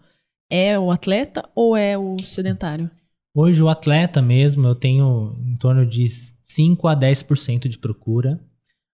É 0.49 0.79
o 0.79 0.91
atleta 0.91 1.47
ou 1.53 1.75
é 1.75 1.97
o 1.97 2.17
sedentário? 2.25 2.89
Hoje 3.33 3.63
o 3.63 3.69
atleta 3.69 4.21
mesmo, 4.21 4.67
eu 4.67 4.75
tenho 4.75 5.37
em 5.45 5.55
torno 5.55 5.85
de 5.85 6.07
5 6.45 6.87
a 6.87 6.95
10% 6.95 7.69
de 7.69 7.77
procura. 7.77 8.39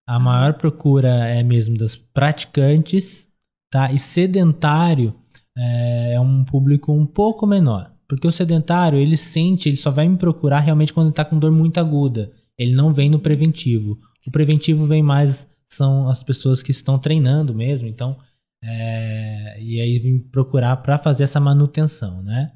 A 0.06 0.18
maior 0.18 0.54
procura 0.54 1.08
é 1.28 1.42
mesmo 1.42 1.76
das 1.76 1.96
praticantes, 1.96 3.26
tá? 3.70 3.92
E 3.92 3.98
sedentário 3.98 5.14
é, 5.56 6.14
é 6.14 6.20
um 6.20 6.44
público 6.44 6.92
um 6.92 7.04
pouco 7.04 7.46
menor. 7.46 7.92
Porque 8.08 8.26
o 8.26 8.32
sedentário, 8.32 8.98
ele 8.98 9.16
sente, 9.16 9.68
ele 9.68 9.76
só 9.76 9.90
vai 9.90 10.08
me 10.08 10.16
procurar 10.16 10.60
realmente 10.60 10.94
quando 10.94 11.08
ele 11.08 11.14
tá 11.14 11.24
com 11.24 11.38
dor 11.38 11.50
muito 11.52 11.78
aguda. 11.78 12.32
Ele 12.56 12.74
não 12.74 12.94
vem 12.94 13.10
no 13.10 13.18
preventivo. 13.18 13.98
O 14.26 14.30
preventivo 14.30 14.86
vem 14.86 15.02
mais, 15.02 15.46
são 15.68 16.08
as 16.08 16.22
pessoas 16.22 16.62
que 16.62 16.70
estão 16.70 16.98
treinando 16.98 17.54
mesmo, 17.54 17.86
então, 17.86 18.16
é, 18.64 19.60
e 19.60 19.80
aí 19.80 19.98
vem 19.98 20.18
procurar 20.18 20.76
para 20.78 20.98
fazer 20.98 21.24
essa 21.24 21.38
manutenção, 21.38 22.22
né? 22.22 22.52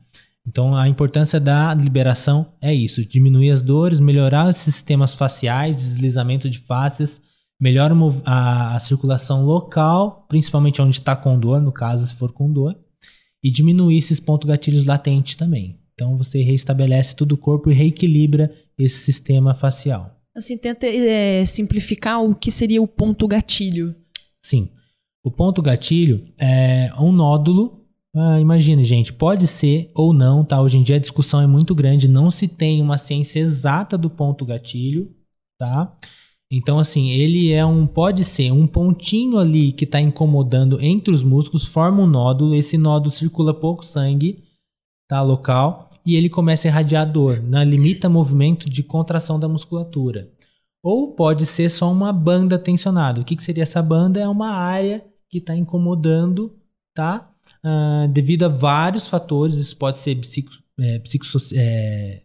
Então, 0.47 0.75
a 0.75 0.89
importância 0.89 1.39
da 1.39 1.73
liberação 1.73 2.53
é 2.61 2.75
isso: 2.75 3.07
diminuir 3.07 3.51
as 3.51 3.63
dores, 3.63 4.01
melhorar 4.01 4.49
os 4.49 4.57
sistemas 4.57 5.15
faciais, 5.15 5.77
deslizamento 5.77 6.51
de 6.51 6.59
faces, 6.59 7.21
melhora 7.61 7.95
a, 8.25 8.77
a 8.77 8.81
circulação 8.81 9.45
local, 9.45 10.27
principalmente 10.29 10.83
onde 10.83 10.97
está 10.97 11.15
com 11.15 11.39
dor, 11.39 11.61
no 11.61 11.73
caso, 11.73 12.07
se 12.07 12.15
for 12.17 12.33
com 12.33 12.53
dor, 12.53 12.77
e 13.43 13.51
diminuir 13.51 13.99
esses 13.99 14.19
pontos 14.19 14.49
gatilhos 14.49 14.85
latentes 14.85 15.37
também. 15.37 15.79
Então, 15.95 16.17
você 16.17 16.43
reestabelece 16.43 17.15
todo 17.15 17.33
o 17.33 17.39
corpo 17.39 17.71
e 17.71 17.75
reequilibra 17.75 18.53
esse 18.77 18.99
sistema 18.99 19.55
facial. 19.55 20.19
Assim, 20.35 20.57
tenta 20.57 20.87
é, 20.87 21.45
simplificar 21.45 22.23
o 22.23 22.35
que 22.35 22.51
seria 22.51 22.83
o 22.83 22.89
ponto 22.89 23.29
gatilho. 23.29 23.95
Sim. 24.43 24.71
O 25.23 25.31
ponto 25.31 25.63
gatilho 25.63 26.27
é 26.41 26.91
um 26.99 27.13
nódulo 27.13 27.82
ah, 28.14 28.38
imagine, 28.38 28.85
gente, 28.85 29.12
pode 29.12 29.47
ser 29.47 29.90
ou 29.95 30.12
não, 30.12 30.45
tá? 30.45 30.61
Hoje 30.61 30.78
em 30.78 30.83
dia 30.83 30.97
a 30.97 31.00
discussão 31.00 31.40
é 31.40 31.47
muito 31.47 31.75
grande, 31.75 32.09
não 32.09 32.31
se 32.31 32.47
tem 32.47 32.83
uma 32.83 32.99
ciência 32.99 33.40
exata 33.40 33.97
do 33.97 34.11
ponto 34.11 34.45
gatilho, 34.45 35.14
tá? 35.59 35.97
Então, 36.50 36.78
assim, 36.78 37.11
ele 37.11 37.50
é 37.50 37.64
um, 37.64 37.87
pode 37.87 38.25
ser 38.25 38.52
um 38.52 38.66
pontinho 38.66 39.38
ali 39.38 39.73
que 39.73 39.85
está 39.85 39.99
incomodando 39.99 40.78
entre 40.83 41.14
os 41.14 41.23
músculos, 41.23 41.64
forma 41.64 42.02
um 42.02 42.07
nódulo, 42.07 42.54
esse 42.54 42.76
nódulo 42.76 43.14
circula 43.14 43.54
pouco 43.54 43.83
sangue, 43.83 44.45
tá? 45.09 45.23
Local, 45.23 45.88
e 46.04 46.14
ele 46.14 46.28
começa 46.28 46.69
a 46.69 46.71
irradiar 46.71 47.11
dor, 47.11 47.40
né? 47.42 47.64
limita 47.64 48.09
movimento 48.09 48.69
de 48.69 48.83
contração 48.83 49.40
da 49.40 49.49
musculatura. 49.49 50.31
Ou 50.83 51.14
pode 51.14 51.47
ser 51.47 51.71
só 51.71 51.90
uma 51.90 52.12
banda 52.12 52.59
tensionada. 52.59 53.21
O 53.21 53.25
que, 53.25 53.37
que 53.37 53.42
seria 53.42 53.62
essa 53.62 53.81
banda? 53.81 54.21
É 54.21 54.28
uma 54.28 54.50
área 54.50 55.02
que 55.31 55.38
está 55.38 55.57
incomodando, 55.57 56.52
tá? 56.95 57.32
Uh, 57.64 58.09
devido 58.09 58.45
a 58.45 58.49
vários 58.49 59.09
fatores. 59.09 59.57
Isso 59.57 59.76
pode 59.76 59.99
ser 59.99 60.16
psico, 60.16 60.50
é, 60.81 61.00
é, 61.54 62.23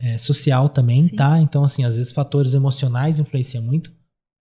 é, 0.00 0.18
social 0.18 0.68
também, 0.68 0.98
Sim. 0.98 1.16
tá? 1.16 1.40
Então, 1.40 1.64
assim, 1.64 1.84
às 1.84 1.96
vezes 1.96 2.12
fatores 2.12 2.54
emocionais 2.54 3.20
influenciam 3.20 3.62
muito. 3.62 3.92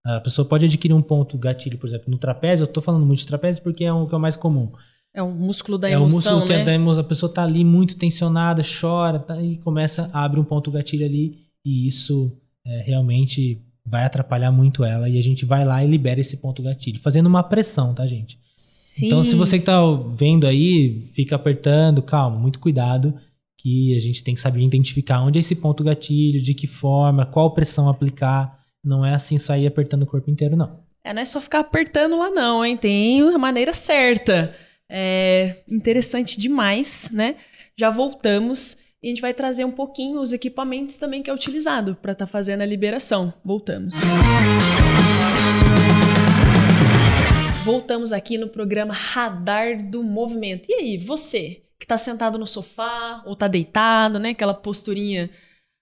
A 0.06 0.22
pessoa 0.22 0.48
pode 0.48 0.66
adquirir 0.66 0.94
um 0.94 1.02
ponto 1.02 1.38
gatilho, 1.38 1.78
por 1.78 1.88
exemplo, 1.88 2.10
no 2.10 2.18
trapézio. 2.18 2.64
Eu 2.64 2.68
tô 2.68 2.82
falando 2.82 3.06
muito 3.06 3.20
de 3.20 3.28
trapézio 3.28 3.62
porque 3.62 3.84
é 3.84 3.92
o 3.92 4.08
que 4.08 4.14
é 4.16 4.18
o 4.18 4.22
mais 4.22 4.36
comum. 4.36 4.72
É 5.14 5.22
o 5.22 5.30
músculo 5.30 5.78
da 5.78 5.90
emoção, 5.90 6.08
É 6.08 6.36
o 6.36 6.40
músculo 6.40 6.48
que 6.48 6.54
é 6.54 6.56
né? 6.58 6.62
é 6.62 6.66
da 6.66 6.74
emoção. 6.74 7.02
A 7.02 7.04
pessoa 7.04 7.32
tá 7.32 7.44
ali 7.44 7.64
muito 7.66 7.98
tensionada, 7.98 8.62
chora 8.64 9.20
tá, 9.20 9.42
e 9.42 9.58
começa, 9.58 10.10
a 10.14 10.24
abrir 10.24 10.40
um 10.40 10.44
ponto 10.44 10.72
gatilho 10.72 11.06
ali 11.06 11.50
e 11.66 11.88
isso 11.88 12.32
é, 12.66 12.82
realmente 12.82 13.62
vai 13.86 14.06
atrapalhar 14.06 14.52
muito 14.52 14.84
ela 14.84 15.10
e 15.10 15.18
a 15.18 15.22
gente 15.22 15.46
vai 15.46 15.66
lá 15.66 15.84
e 15.84 15.88
libera 15.88 16.22
esse 16.22 16.38
ponto 16.38 16.62
gatilho, 16.62 17.02
fazendo 17.02 17.28
uma 17.28 17.44
pressão, 17.44 17.94
tá, 17.94 18.06
gente? 18.06 18.40
Sim. 18.60 19.08
Então, 19.08 19.24
se 19.24 19.34
você 19.36 19.58
que 19.58 19.66
tá 19.66 19.80
vendo 20.14 20.46
aí, 20.46 21.10
fica 21.14 21.36
apertando, 21.36 22.02
calma, 22.02 22.38
muito 22.38 22.60
cuidado, 22.60 23.14
que 23.58 23.96
a 23.96 24.00
gente 24.00 24.22
tem 24.24 24.34
que 24.34 24.42
saber 24.42 24.62
identificar 24.62 25.22
onde 25.22 25.40
é 25.40 25.42
esse 25.42 25.56
ponto 25.56 25.84
gatilho, 25.84 26.42
de 26.42 26.54
que 26.54 26.68
forma, 26.68 27.26
qual 27.26 27.54
pressão 27.54 27.88
aplicar. 27.88 28.60
Não 28.84 29.06
é 29.06 29.16
assim 29.16 29.38
só 29.38 29.56
ir 29.56 29.68
apertando 29.68 30.04
o 30.04 30.06
corpo 30.06 30.30
inteiro, 30.30 30.58
não. 30.58 30.80
É, 31.04 31.14
não 31.14 31.22
é 31.22 31.26
só 31.26 31.40
ficar 31.40 31.60
apertando 31.60 32.18
lá, 32.18 32.30
não, 32.30 32.66
hein? 32.66 32.76
Tem 32.76 33.22
a 33.22 33.38
maneira 33.38 33.74
certa. 33.74 34.54
É 34.90 35.58
interessante 35.70 36.38
demais, 36.38 37.10
né? 37.14 37.36
Já 37.78 37.90
voltamos 37.90 38.80
e 39.02 39.08
a 39.08 39.10
gente 39.10 39.22
vai 39.22 39.34
trazer 39.34 39.64
um 39.64 39.72
pouquinho 39.72 40.20
os 40.20 40.34
equipamentos 40.34 40.98
também 40.98 41.24
que 41.24 41.30
é 41.30 41.34
utilizado 41.34 41.96
para 41.96 42.12
estar 42.12 42.26
tá 42.26 42.32
fazendo 42.32 42.62
a 42.62 42.66
liberação. 42.66 43.34
Voltamos. 43.46 43.96
Voltamos 47.80 48.12
aqui 48.12 48.38
no 48.38 48.50
programa 48.50 48.94
Radar 48.94 49.90
do 49.90 50.04
Movimento. 50.04 50.70
E 50.70 50.74
aí, 50.74 50.98
você 50.98 51.64
que 51.80 51.86
está 51.86 51.98
sentado 51.98 52.38
no 52.38 52.46
sofá 52.46 53.24
ou 53.26 53.32
está 53.32 53.48
deitado, 53.48 54.20
né? 54.20 54.32
Aquela 54.32 54.54
posturinha 54.54 55.30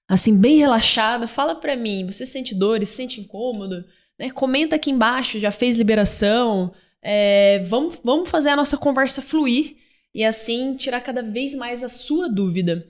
assim 0.08 0.40
bem 0.40 0.58
relaxada, 0.58 1.28
fala 1.28 1.56
para 1.56 1.76
mim, 1.76 2.06
você 2.06 2.24
sente 2.24 2.54
dores, 2.54 2.90
sente 2.90 3.20
incômodo? 3.20 3.84
Né? 4.20 4.30
Comenta 4.30 4.76
aqui 4.76 4.92
embaixo, 4.92 5.40
já 5.40 5.50
fez 5.50 5.76
liberação? 5.76 6.72
É, 7.02 7.64
vamos, 7.68 8.00
vamos 8.04 8.30
fazer 8.30 8.52
a 8.52 8.56
nossa 8.56 8.78
conversa 8.78 9.20
fluir 9.20 9.78
e 10.14 10.24
assim 10.24 10.76
tirar 10.76 11.02
cada 11.02 11.24
vez 11.24 11.56
mais 11.56 11.84
a 11.84 11.90
sua 11.90 12.30
dúvida. 12.30 12.88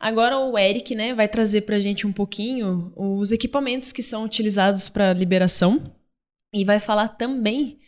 Agora 0.00 0.38
o 0.38 0.58
Eric, 0.58 0.94
né, 0.94 1.12
vai 1.12 1.28
trazer 1.28 1.60
para 1.60 1.76
a 1.76 1.80
gente 1.80 2.06
um 2.06 2.12
pouquinho 2.12 2.90
os 2.96 3.32
equipamentos 3.32 3.92
que 3.92 4.02
são 4.02 4.24
utilizados 4.24 4.88
para 4.88 5.12
liberação 5.12 5.94
e 6.54 6.64
vai 6.64 6.80
falar 6.80 7.08
também 7.08 7.80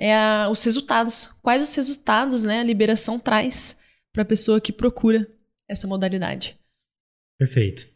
é 0.00 0.16
a, 0.16 0.48
os 0.50 0.64
resultados. 0.64 1.38
Quais 1.42 1.62
os 1.62 1.74
resultados 1.74 2.42
né, 2.42 2.60
a 2.60 2.64
liberação 2.64 3.20
traz 3.20 3.78
para 4.12 4.22
a 4.22 4.26
pessoa 4.26 4.60
que 4.60 4.72
procura 4.72 5.28
essa 5.68 5.86
modalidade? 5.86 6.58
Perfeito. 7.38 7.86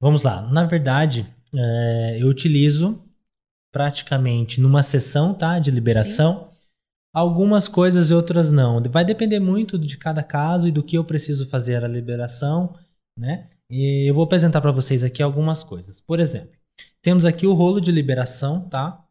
Vamos 0.00 0.22
lá. 0.22 0.48
Na 0.52 0.64
verdade, 0.64 1.26
é, 1.52 2.18
eu 2.20 2.28
utilizo 2.28 3.02
praticamente 3.72 4.60
numa 4.60 4.82
sessão 4.82 5.34
tá, 5.34 5.58
de 5.58 5.70
liberação. 5.70 6.48
Sim. 6.48 6.56
Algumas 7.14 7.68
coisas 7.68 8.10
e 8.10 8.14
outras 8.14 8.50
não. 8.50 8.82
Vai 8.84 9.04
depender 9.04 9.40
muito 9.40 9.78
de 9.78 9.98
cada 9.98 10.22
caso 10.22 10.68
e 10.68 10.72
do 10.72 10.82
que 10.82 10.96
eu 10.96 11.04
preciso 11.04 11.48
fazer 11.48 11.84
a 11.84 11.88
liberação, 11.88 12.74
né? 13.18 13.50
E 13.68 14.08
eu 14.08 14.14
vou 14.14 14.24
apresentar 14.24 14.60
para 14.60 14.72
vocês 14.72 15.02
aqui 15.04 15.22
algumas 15.22 15.62
coisas. 15.62 16.00
Por 16.00 16.20
exemplo, 16.20 16.52
temos 17.02 17.26
aqui 17.26 17.46
o 17.46 17.52
rolo 17.52 17.80
de 17.80 17.92
liberação, 17.92 18.68
tá? 18.68 19.04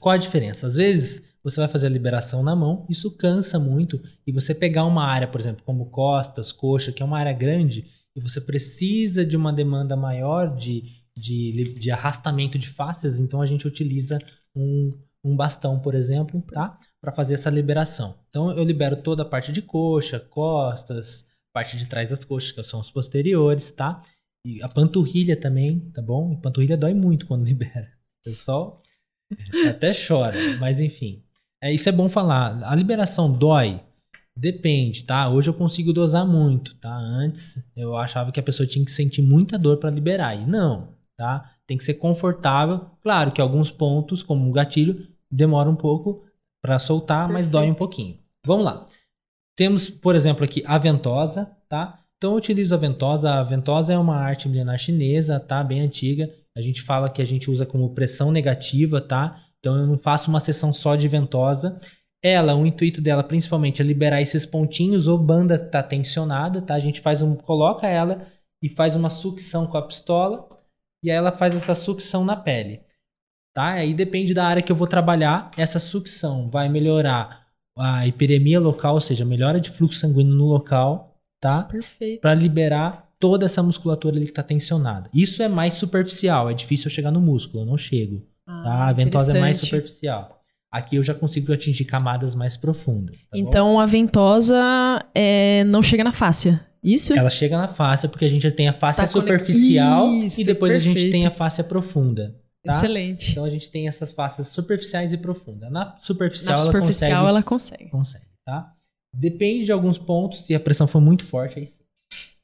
Qual 0.00 0.12
a 0.12 0.18
diferença? 0.18 0.66
Às 0.66 0.76
vezes 0.76 1.33
você 1.44 1.60
vai 1.60 1.68
fazer 1.68 1.86
a 1.86 1.90
liberação 1.90 2.42
na 2.42 2.56
mão, 2.56 2.86
isso 2.88 3.10
cansa 3.10 3.60
muito, 3.60 4.02
e 4.26 4.32
você 4.32 4.54
pegar 4.54 4.86
uma 4.86 5.04
área, 5.04 5.28
por 5.28 5.38
exemplo, 5.38 5.62
como 5.62 5.90
costas, 5.90 6.50
coxa, 6.50 6.90
que 6.90 7.02
é 7.02 7.06
uma 7.06 7.18
área 7.18 7.34
grande, 7.34 7.84
e 8.16 8.20
você 8.20 8.40
precisa 8.40 9.26
de 9.26 9.36
uma 9.36 9.52
demanda 9.52 9.94
maior 9.94 10.56
de, 10.56 10.84
de, 11.14 11.74
de 11.78 11.90
arrastamento 11.90 12.58
de 12.58 12.68
faces, 12.68 13.18
então 13.18 13.42
a 13.42 13.46
gente 13.46 13.68
utiliza 13.68 14.18
um, 14.56 14.96
um 15.22 15.36
bastão, 15.36 15.80
por 15.80 15.94
exemplo, 15.94 16.42
tá? 16.52 16.78
Para 17.00 17.12
fazer 17.12 17.34
essa 17.34 17.50
liberação. 17.50 18.14
Então 18.30 18.50
eu 18.50 18.64
libero 18.64 18.96
toda 18.96 19.22
a 19.22 19.28
parte 19.28 19.52
de 19.52 19.60
coxa, 19.60 20.20
costas, 20.20 21.26
parte 21.52 21.76
de 21.76 21.86
trás 21.86 22.08
das 22.08 22.24
coxas, 22.24 22.52
que 22.52 22.62
são 22.62 22.80
os 22.80 22.90
posteriores, 22.90 23.70
tá? 23.70 24.02
E 24.46 24.62
a 24.62 24.68
panturrilha 24.68 25.38
também, 25.38 25.80
tá 25.92 26.02
bom? 26.02 26.32
E 26.32 26.36
panturrilha 26.36 26.76
dói 26.76 26.94
muito 26.94 27.26
quando 27.26 27.44
libera. 27.46 27.92
O 28.20 28.24
pessoal 28.24 28.80
até 29.68 29.92
chora, 29.92 30.36
mas 30.58 30.78
enfim. 30.78 31.23
É, 31.64 31.72
isso 31.72 31.88
é 31.88 31.92
bom 31.92 32.10
falar. 32.10 32.62
A 32.62 32.74
liberação 32.74 33.32
dói? 33.32 33.80
Depende, 34.36 35.04
tá? 35.04 35.30
Hoje 35.30 35.48
eu 35.48 35.54
consigo 35.54 35.94
dosar 35.94 36.26
muito, 36.26 36.74
tá? 36.74 36.94
Antes 36.94 37.64
eu 37.74 37.96
achava 37.96 38.30
que 38.30 38.38
a 38.38 38.42
pessoa 38.42 38.66
tinha 38.66 38.84
que 38.84 38.90
sentir 38.90 39.22
muita 39.22 39.58
dor 39.58 39.78
para 39.78 39.88
liberar. 39.88 40.34
E 40.34 40.44
não, 40.44 40.88
tá? 41.16 41.52
Tem 41.66 41.78
que 41.78 41.84
ser 41.84 41.94
confortável. 41.94 42.90
Claro 43.00 43.32
que 43.32 43.40
alguns 43.40 43.70
pontos, 43.70 44.22
como 44.22 44.46
o 44.46 44.52
gatilho, 44.52 45.08
demora 45.30 45.70
um 45.70 45.74
pouco 45.74 46.26
para 46.60 46.78
soltar, 46.78 47.28
Perfeito. 47.28 47.44
mas 47.44 47.50
dói 47.50 47.70
um 47.70 47.74
pouquinho. 47.74 48.18
Vamos 48.46 48.66
lá. 48.66 48.82
Temos, 49.56 49.88
por 49.88 50.14
exemplo, 50.14 50.44
aqui 50.44 50.62
a 50.66 50.76
ventosa, 50.76 51.50
tá? 51.66 51.98
Então 52.18 52.32
eu 52.32 52.36
utilizo 52.36 52.74
a 52.74 52.78
ventosa. 52.78 53.30
A 53.30 53.42
ventosa 53.42 53.90
é 53.90 53.98
uma 53.98 54.16
arte 54.16 54.50
milenar 54.50 54.78
chinesa, 54.78 55.40
tá? 55.40 55.64
Bem 55.64 55.80
antiga. 55.80 56.30
A 56.54 56.60
gente 56.60 56.82
fala 56.82 57.08
que 57.08 57.22
a 57.22 57.24
gente 57.24 57.50
usa 57.50 57.64
como 57.64 57.94
pressão 57.94 58.30
negativa, 58.30 59.00
tá? 59.00 59.40
Então 59.64 59.78
eu 59.78 59.86
não 59.86 59.96
faço 59.96 60.28
uma 60.28 60.40
sessão 60.40 60.74
só 60.74 60.94
de 60.94 61.08
ventosa. 61.08 61.80
Ela, 62.22 62.54
o 62.54 62.66
intuito 62.66 63.00
dela 63.00 63.24
principalmente 63.24 63.80
é 63.80 63.84
liberar 63.84 64.20
esses 64.20 64.44
pontinhos 64.44 65.08
ou 65.08 65.16
banda 65.16 65.56
tá 65.70 65.82
tensionada, 65.82 66.60
tá? 66.60 66.74
A 66.74 66.78
gente 66.78 67.00
faz 67.00 67.22
um, 67.22 67.34
coloca 67.34 67.86
ela 67.86 68.26
e 68.62 68.68
faz 68.68 68.94
uma 68.94 69.08
sucção 69.08 69.66
com 69.66 69.78
a 69.78 69.86
pistola 69.86 70.46
e 71.02 71.10
aí 71.10 71.16
ela 71.16 71.32
faz 71.32 71.54
essa 71.54 71.74
sucção 71.74 72.26
na 72.26 72.36
pele, 72.36 72.82
tá? 73.54 73.72
Aí 73.72 73.94
depende 73.94 74.34
da 74.34 74.44
área 74.44 74.62
que 74.62 74.70
eu 74.70 74.76
vou 74.76 74.86
trabalhar, 74.86 75.50
essa 75.56 75.78
sucção 75.78 76.50
vai 76.50 76.68
melhorar 76.68 77.46
a 77.78 78.06
hiperemia 78.06 78.60
local, 78.60 78.94
ou 78.94 79.00
seja, 79.00 79.24
melhora 79.24 79.58
de 79.58 79.70
fluxo 79.70 79.98
sanguíneo 79.98 80.34
no 80.34 80.44
local, 80.44 81.16
tá? 81.40 81.62
Perfeito. 81.62 82.20
Para 82.20 82.34
liberar 82.34 83.14
toda 83.18 83.46
essa 83.46 83.62
musculatura 83.62 84.16
ali 84.16 84.26
que 84.26 84.32
está 84.32 84.42
tensionada. 84.42 85.08
Isso 85.12 85.42
é 85.42 85.48
mais 85.48 85.74
superficial, 85.74 86.50
é 86.50 86.54
difícil 86.54 86.86
eu 86.86 86.94
chegar 86.94 87.10
no 87.10 87.20
músculo, 87.20 87.62
eu 87.62 87.66
não 87.66 87.78
chego. 87.78 88.33
Ah, 88.46 88.62
tá? 88.62 88.88
A 88.88 88.92
ventosa 88.92 89.36
é 89.36 89.40
mais 89.40 89.58
superficial. 89.58 90.28
Aqui 90.70 90.96
eu 90.96 91.04
já 91.04 91.14
consigo 91.14 91.52
atingir 91.52 91.84
camadas 91.84 92.34
mais 92.34 92.56
profundas. 92.56 93.16
Tá 93.16 93.38
então 93.38 93.74
bom? 93.74 93.80
a 93.80 93.86
ventosa 93.86 94.56
é, 95.14 95.62
não 95.64 95.82
chega 95.82 96.02
na 96.02 96.12
fáscia. 96.12 96.66
Isso? 96.82 97.16
Ela 97.16 97.30
chega 97.30 97.56
na 97.56 97.68
face 97.68 98.08
porque 98.08 98.24
a 98.24 98.28
gente 98.28 98.50
tem 98.50 98.68
a 98.68 98.72
face 98.72 99.00
tá 99.00 99.06
superficial 99.06 100.06
Isso, 100.10 100.42
e 100.42 100.44
depois 100.44 100.72
perfeito. 100.72 100.96
a 100.96 101.00
gente 101.00 101.10
tem 101.10 101.26
a 101.26 101.30
face 101.30 101.62
profunda. 101.62 102.34
Tá? 102.62 102.72
Excelente. 102.72 103.30
Então 103.30 103.44
a 103.44 103.50
gente 103.50 103.70
tem 103.70 103.88
essas 103.88 104.12
faces 104.12 104.48
superficiais 104.48 105.12
e 105.12 105.16
profundas. 105.16 105.70
Na 105.70 105.96
superficial, 106.02 106.56
na 106.56 106.62
ela, 106.62 106.72
superficial 106.72 107.10
consegue, 107.10 107.28
ela 107.28 107.42
consegue. 107.42 107.90
Consegue, 107.90 108.24
tá? 108.44 108.72
Depende 109.14 109.66
de 109.66 109.72
alguns 109.72 109.96
pontos, 109.96 110.44
se 110.44 110.54
a 110.54 110.60
pressão 110.60 110.86
for 110.86 111.00
muito 111.00 111.24
forte, 111.24 111.58
aí 111.58 111.66
sim. 111.66 111.84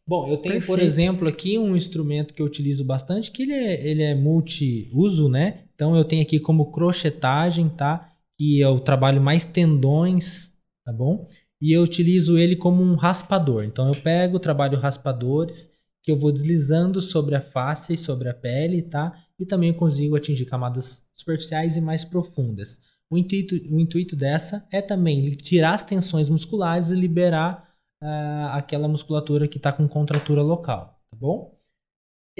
Bom, 0.06 0.28
eu 0.28 0.36
tenho, 0.38 0.54
Perfeito. 0.54 0.66
por 0.66 0.80
exemplo, 0.80 1.28
aqui 1.28 1.58
um 1.58 1.76
instrumento 1.76 2.34
que 2.34 2.42
eu 2.42 2.46
utilizo 2.46 2.84
bastante, 2.84 3.30
que 3.30 3.42
ele 3.42 3.52
é, 3.52 3.86
ele 3.86 4.02
é 4.02 4.14
multi-uso, 4.14 5.28
né? 5.28 5.64
Então 5.80 5.96
eu 5.96 6.04
tenho 6.04 6.20
aqui 6.20 6.38
como 6.38 6.70
crochetagem, 6.70 7.70
tá? 7.70 8.12
Que 8.38 8.62
é 8.62 8.68
o 8.68 8.80
trabalho 8.80 9.18
mais 9.22 9.46
tendões, 9.46 10.52
tá 10.84 10.92
bom? 10.92 11.26
E 11.58 11.74
eu 11.74 11.80
utilizo 11.82 12.36
ele 12.36 12.54
como 12.54 12.82
um 12.82 12.96
raspador. 12.96 13.64
Então 13.64 13.88
eu 13.88 14.02
pego, 14.02 14.38
trabalho 14.38 14.78
raspadores, 14.78 15.70
que 16.02 16.12
eu 16.12 16.18
vou 16.18 16.30
deslizando 16.32 17.00
sobre 17.00 17.34
a 17.34 17.40
face 17.40 17.94
e 17.94 17.96
sobre 17.96 18.28
a 18.28 18.34
pele, 18.34 18.82
tá? 18.82 19.24
E 19.38 19.46
também 19.46 19.70
eu 19.70 19.74
consigo 19.74 20.16
atingir 20.16 20.44
camadas 20.44 21.02
superficiais 21.16 21.78
e 21.78 21.80
mais 21.80 22.04
profundas. 22.04 22.78
O 23.10 23.16
intuito, 23.16 23.54
o 23.74 23.80
intuito 23.80 24.14
dessa 24.14 24.66
é 24.70 24.82
também 24.82 25.30
tirar 25.30 25.72
as 25.72 25.82
tensões 25.82 26.28
musculares 26.28 26.90
e 26.90 26.94
liberar 26.94 27.70
uh, 28.04 28.48
aquela 28.52 28.86
musculatura 28.86 29.48
que 29.48 29.56
está 29.56 29.72
com 29.72 29.88
contratura 29.88 30.42
local, 30.42 31.00
tá 31.10 31.16
bom? 31.16 31.58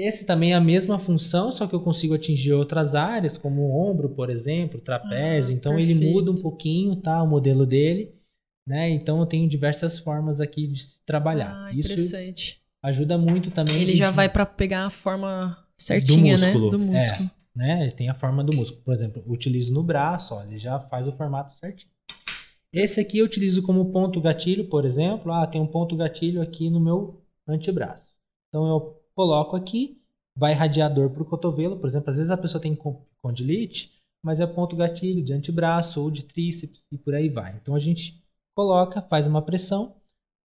Esse 0.01 0.25
também 0.25 0.53
é 0.53 0.55
a 0.55 0.61
mesma 0.61 0.97
função, 0.97 1.51
só 1.51 1.67
que 1.67 1.75
eu 1.75 1.79
consigo 1.79 2.15
atingir 2.15 2.53
outras 2.53 2.95
áreas, 2.95 3.37
como 3.37 3.61
o 3.61 3.75
ombro, 3.75 4.09
por 4.09 4.31
exemplo, 4.31 4.79
o 4.79 4.81
trapézio. 4.81 5.53
Ah, 5.53 5.57
então 5.57 5.75
perfeito. 5.75 6.01
ele 6.01 6.11
muda 6.11 6.31
um 6.31 6.35
pouquinho, 6.35 6.95
tá? 6.95 7.21
O 7.21 7.27
modelo 7.27 7.67
dele, 7.67 8.11
né? 8.67 8.89
Então 8.89 9.19
eu 9.19 9.27
tenho 9.27 9.47
diversas 9.47 9.99
formas 9.99 10.41
aqui 10.41 10.65
de 10.65 10.81
se 10.81 11.05
trabalhar. 11.05 11.53
Ah, 11.53 11.71
interessante. 11.71 12.53
Isso 12.53 12.61
ajuda 12.81 13.15
muito 13.15 13.51
também. 13.51 13.79
Ele 13.79 13.95
já 13.95 14.09
vai 14.09 14.27
para 14.27 14.43
pegar 14.43 14.87
a 14.87 14.89
forma 14.89 15.55
certinha, 15.77 16.35
do 16.35 16.41
né? 16.41 16.47
músculo. 16.47 16.65
né? 16.65 16.71
Do 16.71 16.79
músculo. 16.79 17.29
É, 17.29 17.57
né? 17.57 17.83
Ele 17.83 17.91
tem 17.91 18.09
a 18.09 18.15
forma 18.15 18.43
do 18.43 18.55
músculo. 18.55 18.81
Por 18.81 18.95
exemplo, 18.95 19.23
utilizo 19.27 19.71
no 19.71 19.83
braço, 19.83 20.33
ó, 20.33 20.43
ele 20.43 20.57
já 20.57 20.79
faz 20.79 21.07
o 21.07 21.11
formato 21.11 21.53
certinho. 21.53 21.91
Esse 22.73 22.99
aqui 22.99 23.19
eu 23.19 23.25
utilizo 23.25 23.61
como 23.61 23.91
ponto 23.91 24.19
gatilho, 24.19 24.67
por 24.67 24.83
exemplo. 24.83 25.31
Ah, 25.31 25.45
tem 25.45 25.61
um 25.61 25.67
ponto 25.67 25.95
gatilho 25.95 26.41
aqui 26.41 26.71
no 26.71 26.79
meu 26.79 27.21
antebraço. 27.47 28.15
Então 28.49 28.65
eu 28.67 29.00
coloco 29.15 29.55
aqui, 29.55 30.01
vai 30.35 30.53
radiador 30.53 31.09
para 31.09 31.23
o 31.23 31.25
cotovelo. 31.25 31.77
Por 31.77 31.87
exemplo, 31.87 32.09
às 32.09 32.17
vezes 32.17 32.31
a 32.31 32.37
pessoa 32.37 32.61
tem 32.61 32.77
condilite, 33.21 33.91
mas 34.23 34.39
é 34.39 34.47
ponto 34.47 34.75
gatilho 34.75 35.23
de 35.23 35.33
antebraço 35.33 36.01
ou 36.01 36.11
de 36.11 36.23
tríceps 36.23 36.83
e 36.91 36.97
por 36.97 37.13
aí 37.13 37.29
vai. 37.29 37.55
Então 37.61 37.75
a 37.75 37.79
gente 37.79 38.23
coloca, 38.55 39.01
faz 39.01 39.25
uma 39.25 39.41
pressão 39.41 39.95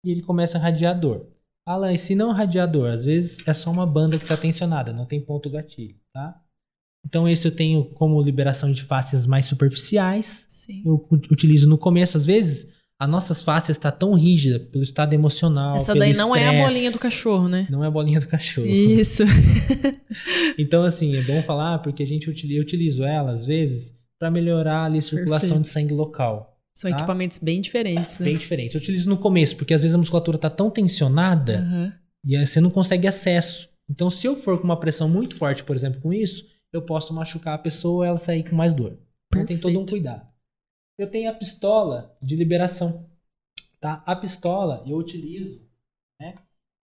e 0.05 0.11
ele 0.11 0.23
começa 0.23 0.59
a 0.59 0.61
radiador. 0.61 1.27
Alan, 1.67 1.93
e 1.93 1.99
se 1.99 2.15
não 2.15 2.33
radiador? 2.33 2.91
Às 2.91 3.05
vezes 3.05 3.47
é 3.47 3.55
só 3.55 3.71
uma 3.71 3.87
banda 3.87 4.19
que 4.19 4.25
está 4.25 4.37
tensionada, 4.37 4.93
não 4.93 5.07
tem 5.07 5.21
ponto 5.21 5.49
gatilho, 5.49 5.97
tá? 6.13 6.43
Então, 7.05 7.29
esse 7.29 7.47
eu 7.47 7.55
tenho 7.55 7.85
como 7.95 8.23
liberação 8.23 8.71
de 8.71 8.83
fáscias 8.83 9.27
mais 9.27 9.47
superficiais. 9.47 10.45
Sim. 10.49 10.83
Eu 10.85 11.07
utilizo 11.31 11.69
no 11.69 11.77
começo, 11.77 12.17
às 12.17 12.25
vezes, 12.25 12.73
a 13.03 13.07
nossas 13.09 13.43
fáscias 13.43 13.77
está 13.77 13.91
tão 13.91 14.15
rígida 14.15 14.61
pelo 14.61 14.85
estado 14.85 15.13
emocional. 15.13 15.75
Essa 15.75 15.93
daí 15.93 16.15
não 16.15 16.37
é 16.37 16.47
a 16.47 16.65
bolinha 16.65 16.89
do 16.89 17.01
cachorro, 17.01 17.49
né? 17.49 17.67
Não 17.69 17.83
é 17.83 17.89
a 17.89 17.91
bolinha 17.91 18.21
do 18.21 18.29
cachorro. 18.29 18.69
Isso. 18.69 19.25
então, 20.57 20.85
assim, 20.85 21.17
é 21.17 21.23
bom 21.25 21.43
falar 21.43 21.81
porque 21.81 22.05
a 22.05 22.07
gente 22.07 22.31
utiliza, 22.31 22.61
eu 22.61 22.63
utilizo 22.63 23.03
ela, 23.03 23.33
às 23.33 23.45
vezes, 23.45 23.93
para 24.21 24.31
melhorar 24.31 24.85
ali, 24.85 24.99
a 24.99 25.03
circulação 25.03 25.49
Perfeito. 25.49 25.67
de 25.67 25.69
sangue 25.71 25.95
local. 25.95 26.57
São 26.73 26.93
tá? 26.93 26.97
equipamentos 26.97 27.41
bem 27.41 27.61
diferentes, 27.61 28.21
né? 28.21 28.27
Bem 28.27 28.37
diferentes. 28.37 28.77
Eu 28.77 28.81
utilizo 28.81 29.09
no 29.09 29.17
começo, 29.17 29.57
porque 29.57 29.75
às 29.75 29.83
vezes 29.83 29.97
a 29.97 29.99
musculatura 29.99 30.37
está 30.37 30.49
tão 30.49 30.71
tensionada 30.71 31.59
uhum. 31.59 31.93
e 32.25 32.47
você 32.47 32.61
não 32.61 32.71
consegue 32.71 33.09
acesso. 33.09 33.69
Então, 33.91 34.11
se 34.11 34.29
eu 34.29 34.37
for 34.37 34.59
com 34.59 34.65
uma 34.65 34.79
pressão 34.79 35.09
muito 35.09 35.35
forte, 35.35 35.65
por 35.65 35.75
exemplo, 35.75 36.01
com 36.01 36.13
isso, 36.13 36.47
eu 36.73 36.83
posso 36.83 37.13
machucar 37.13 37.55
a 37.55 37.59
pessoa 37.59 38.07
e 38.07 38.09
ela 38.11 38.19
sair 38.19 38.49
com 38.49 38.55
mais 38.55 38.73
dor. 38.73 38.97
Então 39.27 39.45
tem 39.45 39.59
todo 39.59 39.81
um 39.81 39.87
cuidado. 39.87 40.32
Eu 40.99 41.11
tenho 41.11 41.31
a 41.31 41.35
pistola 41.35 42.17
de 42.21 42.37
liberação. 42.37 43.07
Tá? 43.81 44.03
A 44.07 44.15
pistola 44.15 44.83
eu 44.87 44.97
utilizo 44.97 45.61
né, 46.21 46.37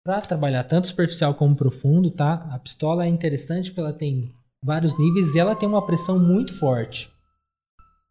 para 0.03 0.21
trabalhar 0.21 0.63
tanto 0.63 0.87
superficial 0.87 1.33
como 1.33 1.55
profundo. 1.55 2.11
Tá? 2.11 2.47
A 2.51 2.59
pistola 2.59 3.05
é 3.05 3.09
interessante 3.09 3.69
porque 3.69 3.81
ela 3.81 3.93
tem 3.93 4.33
vários 4.63 4.97
níveis 4.97 5.35
e 5.35 5.39
ela 5.39 5.55
tem 5.55 5.67
uma 5.67 5.85
pressão 5.85 6.19
muito 6.19 6.53
forte. 6.53 7.09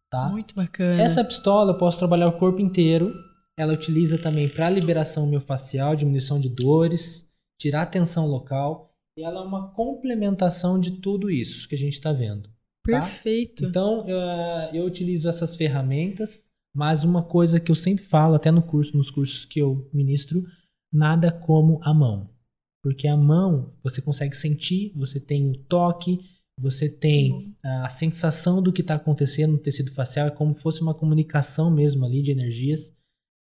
Tá? 0.09 0.29
Muito 0.29 0.53
bacana. 0.55 1.01
Essa 1.01 1.23
pistola 1.23 1.73
eu 1.73 1.79
posso 1.79 1.97
trabalhar 1.97 2.27
o 2.27 2.37
corpo 2.37 2.59
inteiro. 2.59 3.11
Ela 3.57 3.73
utiliza 3.73 4.17
também 4.17 4.49
para 4.49 4.69
liberação 4.69 5.25
miofascial, 5.25 5.95
diminuição 5.95 6.39
de 6.39 6.49
dores, 6.49 7.25
tirar 7.57 7.83
a 7.83 7.87
tensão 7.87 8.27
local 8.27 8.93
e 9.17 9.23
ela 9.23 9.39
é 9.39 9.43
uma 9.43 9.71
complementação 9.71 10.77
de 10.77 10.99
tudo 10.99 11.31
isso 11.31 11.67
que 11.69 11.75
a 11.75 11.77
gente 11.77 11.93
está 11.93 12.11
vendo. 12.11 12.49
Tá? 12.85 13.01
Perfeito. 13.01 13.65
Então, 13.65 14.07
eu, 14.07 14.17
eu 14.73 14.85
utilizo 14.85 15.27
essas 15.27 15.55
ferramentas, 15.55 16.43
mas 16.73 17.03
uma 17.03 17.23
coisa 17.23 17.59
que 17.59 17.71
eu 17.71 17.75
sempre 17.75 18.05
falo, 18.05 18.35
até 18.35 18.51
no 18.51 18.61
curso, 18.61 18.95
nos 18.95 19.09
cursos 19.09 19.45
que 19.45 19.59
eu 19.59 19.89
ministro, 19.93 20.43
nada 20.93 21.31
como 21.31 21.79
a 21.83 21.93
mão. 21.93 22.29
Porque 22.83 23.07
a 23.07 23.17
mão, 23.17 23.73
você 23.83 24.01
consegue 24.01 24.35
sentir, 24.35 24.93
você 24.95 25.19
tem 25.19 25.49
o 25.49 25.53
toque, 25.53 26.19
você 26.59 26.87
tem 26.87 27.57
a 27.63 27.89
sensação 27.89 28.61
do 28.61 28.71
que 28.71 28.81
está 28.81 28.95
acontecendo 28.95 29.53
no 29.53 29.57
tecido 29.57 29.91
facial, 29.91 30.27
é 30.27 30.31
como 30.31 30.53
se 30.53 30.61
fosse 30.61 30.81
uma 30.81 30.93
comunicação 30.93 31.71
mesmo 31.71 32.05
ali 32.05 32.21
de 32.21 32.31
energias. 32.31 32.93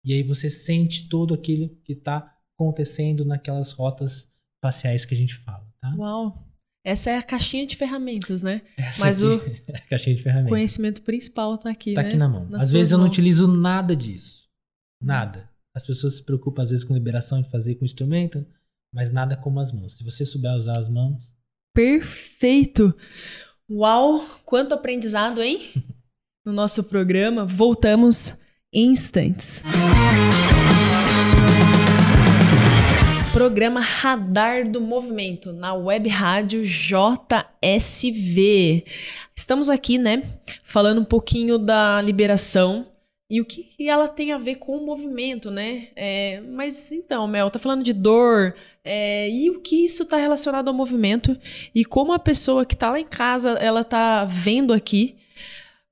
E 0.05 0.13
aí 0.13 0.23
você 0.23 0.51
sente 0.51 1.09
todo 1.09 1.35
aquilo 1.35 1.69
que 1.85 1.93
está 1.93 2.35
acontecendo 2.59 3.25
naquelas 3.25 3.73
rotas 3.73 4.31
faciais 4.63 5.05
que 5.05 5.15
a 5.15 5.17
gente 5.17 5.35
fala, 5.35 5.67
tá? 5.81 5.95
Uau! 5.97 6.54
Essa 6.85 7.11
é 7.11 7.17
a 7.17 7.23
caixinha 7.23 7.67
de 7.67 7.77
ferramentas, 7.77 8.43
né? 8.43 8.61
Essa 8.77 9.01
Mas 9.01 9.23
o 9.23 9.41
é 9.67 9.79
a 9.79 9.81
caixinha 9.81 10.15
de 10.15 10.23
ferramentas. 10.23 10.51
conhecimento 10.51 11.03
principal 11.03 11.55
está 11.55 11.71
aqui, 11.71 11.95
tá 11.95 12.03
né? 12.03 12.09
aqui 12.09 12.17
na 12.17 12.29
mão. 12.29 12.47
Nas 12.51 12.65
às 12.65 12.71
vezes 12.71 12.93
eu 12.93 12.99
não 12.99 13.07
utilizo 13.07 13.49
nada 13.49 13.97
disso. 13.97 14.45
Nada. 15.03 15.49
As 15.75 15.87
pessoas 15.87 16.17
se 16.17 16.23
preocupam 16.23 16.63
às 16.63 16.71
vezes 16.71 16.85
com 16.85 16.93
liberação 16.93 17.41
de 17.41 17.51
fazer 17.51 17.77
com 17.77 17.87
instrumento, 17.87 18.47
mas 18.93 19.11
nada 19.11 19.35
como 19.37 19.61
as 19.61 19.73
mãos. 19.73 19.97
Se 19.97 20.05
você 20.05 20.27
souber 20.27 20.55
usar 20.55 20.79
as 20.79 20.89
mãos. 20.89 21.33
Perfeito! 21.75 22.95
Uau! 23.69 24.25
Quanto 24.45 24.75
aprendizado, 24.75 25.43
hein? 25.43 25.61
No 26.47 26.53
nosso 26.53 26.85
programa, 26.85 27.47
voltamos 27.47 28.39
em 28.71 28.93
instantes. 28.93 29.63
Programa 33.35 33.81
Radar 33.81 34.71
do 34.71 34.81
Movimento 34.81 35.53
na 35.53 35.75
web 35.75 36.09
rádio 36.09 36.63
JSV. 36.63 38.05
Estamos 39.35 39.69
aqui, 39.69 39.99
né, 39.99 40.23
falando 40.63 41.01
um 41.01 41.05
pouquinho 41.05 41.59
da 41.59 42.01
liberação 42.01 42.87
e 43.29 43.41
o 43.41 43.45
que 43.45 43.75
ela 43.89 44.07
tem 44.07 44.31
a 44.31 44.39
ver 44.39 44.55
com 44.55 44.77
o 44.77 44.87
movimento, 44.87 45.51
né? 45.51 45.89
É, 45.97 46.41
mas 46.43 46.93
então, 46.93 47.27
Mel, 47.27 47.51
tá 47.51 47.59
falando 47.59 47.83
de 47.83 47.93
dor, 47.93 48.55
é, 48.85 49.29
e 49.29 49.51
o 49.51 49.61
que 49.61 49.85
isso 49.85 50.05
está 50.05 50.17
relacionado 50.17 50.69
ao 50.69 50.75
movimento 50.75 51.37
e 51.75 51.85
como 51.85 52.13
a 52.13 52.21
pessoa 52.21 52.65
que 52.65 52.75
está 52.75 52.93
lá 52.93 53.01
em 53.01 53.05
casa, 53.05 53.51
ela 53.55 53.83
tá 53.83 54.25
vendo 54.25 54.73
aqui, 54.73 55.17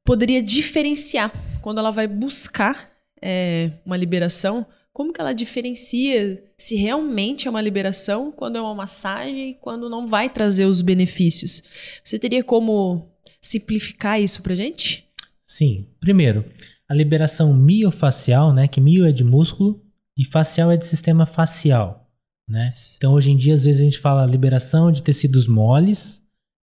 poderia 0.04 0.40
diferenciar 0.40 1.32
quando 1.60 1.78
ela 1.78 1.90
vai 1.90 2.06
buscar 2.06 2.88
é, 3.20 3.72
uma 3.84 3.96
liberação 3.96 4.64
como 4.92 5.12
que 5.12 5.20
ela 5.20 5.32
diferencia 5.32 6.42
se 6.56 6.76
realmente 6.76 7.48
é 7.48 7.50
uma 7.50 7.62
liberação, 7.62 8.30
quando 8.30 8.56
é 8.56 8.60
uma 8.60 8.74
massagem 8.74 9.50
e 9.50 9.54
quando 9.54 9.88
não 9.88 10.06
vai 10.06 10.28
trazer 10.28 10.66
os 10.66 10.82
benefícios? 10.82 11.62
Você 12.04 12.18
teria 12.18 12.44
como 12.44 13.10
simplificar 13.40 14.20
isso 14.20 14.42
pra 14.42 14.54
gente? 14.54 15.08
Sim. 15.46 15.86
Primeiro, 15.98 16.44
a 16.88 16.94
liberação 16.94 17.54
miofacial, 17.54 18.52
né, 18.52 18.68
que 18.68 18.80
mio 18.80 19.06
é 19.06 19.12
de 19.12 19.24
músculo 19.24 19.82
e 20.16 20.24
facial 20.24 20.70
é 20.70 20.76
de 20.76 20.86
sistema 20.86 21.24
facial, 21.24 22.10
né? 22.46 22.68
Então, 22.96 23.14
hoje 23.14 23.30
em 23.30 23.36
dia, 23.36 23.54
às 23.54 23.64
vezes 23.64 23.80
a 23.80 23.84
gente 23.84 23.98
fala 23.98 24.26
liberação 24.26 24.92
de 24.92 25.02
tecidos 25.02 25.48
moles, 25.48 26.21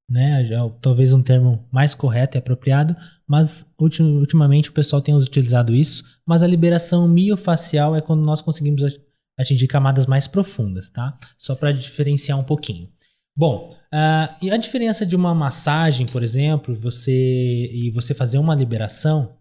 né? 0.08 0.48
Talvez 0.80 1.12
um 1.12 1.22
termo 1.22 1.66
mais 1.70 1.94
correto 1.94 2.36
e 2.36 2.38
apropriado, 2.38 2.96
mas 3.26 3.66
ultimamente 3.78 4.70
o 4.70 4.72
pessoal 4.72 5.02
tem 5.02 5.14
utilizado 5.14 5.74
isso. 5.74 6.04
Mas 6.26 6.42
a 6.42 6.46
liberação 6.46 7.06
miofacial 7.06 7.94
é 7.94 8.00
quando 8.00 8.22
nós 8.22 8.40
conseguimos 8.40 8.98
atingir 9.38 9.68
camadas 9.68 10.06
mais 10.06 10.26
profundas, 10.26 10.90
tá? 10.90 11.18
Só 11.38 11.54
para 11.54 11.72
diferenciar 11.72 12.38
um 12.38 12.44
pouquinho. 12.44 12.90
Bom, 13.36 13.70
uh, 13.94 14.34
e 14.42 14.50
a 14.50 14.56
diferença 14.56 15.06
de 15.06 15.14
uma 15.14 15.32
massagem, 15.32 16.06
por 16.06 16.24
exemplo, 16.24 16.74
você 16.74 17.12
e 17.12 17.90
você 17.92 18.12
fazer 18.12 18.38
uma 18.38 18.54
liberação 18.54 19.36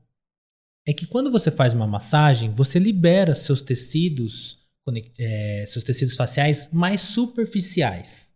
é 0.88 0.94
que 0.94 1.08
quando 1.08 1.32
você 1.32 1.50
faz 1.50 1.74
uma 1.74 1.88
massagem, 1.88 2.52
você 2.52 2.78
libera 2.78 3.34
seus 3.34 3.62
tecidos, 3.62 4.60
é, 5.20 5.66
seus 5.68 5.84
tecidos 5.84 6.16
faciais 6.16 6.70
mais 6.72 7.02
superficiais. 7.02 8.27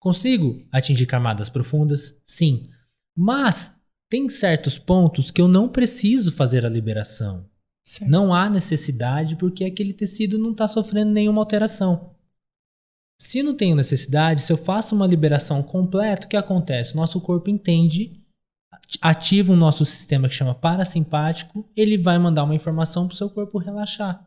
Consigo 0.00 0.64
atingir 0.70 1.06
camadas 1.06 1.48
profundas? 1.48 2.14
Sim. 2.26 2.70
Mas 3.16 3.74
Tem 4.10 4.26
certos 4.30 4.78
pontos 4.78 5.30
que 5.30 5.40
eu 5.40 5.46
não 5.46 5.68
preciso 5.68 6.32
fazer 6.32 6.64
a 6.64 6.68
liberação. 6.68 7.46
Certo. 7.84 8.10
Não 8.10 8.32
há 8.32 8.48
necessidade 8.48 9.36
porque 9.36 9.64
aquele 9.64 9.92
tecido 9.92 10.38
não 10.38 10.52
está 10.52 10.66
sofrendo 10.66 11.12
nenhuma 11.12 11.42
alteração. 11.42 12.14
Se 13.20 13.42
não 13.42 13.54
tenho 13.54 13.76
necessidade, 13.76 14.42
se 14.42 14.52
eu 14.52 14.56
faço 14.56 14.94
uma 14.94 15.06
liberação 15.06 15.62
completa, 15.62 16.26
o 16.26 16.28
que 16.28 16.36
acontece? 16.36 16.96
Nosso 16.96 17.20
corpo 17.20 17.50
entende, 17.50 18.24
ativa 19.00 19.52
o 19.52 19.56
nosso 19.56 19.84
sistema 19.84 20.28
que 20.28 20.34
chama 20.34 20.54
parasimpático, 20.54 21.68
ele 21.76 21.98
vai 21.98 22.18
mandar 22.18 22.44
uma 22.44 22.54
informação 22.54 23.06
para 23.06 23.14
o 23.14 23.16
seu 23.16 23.28
corpo 23.28 23.58
relaxar, 23.58 24.26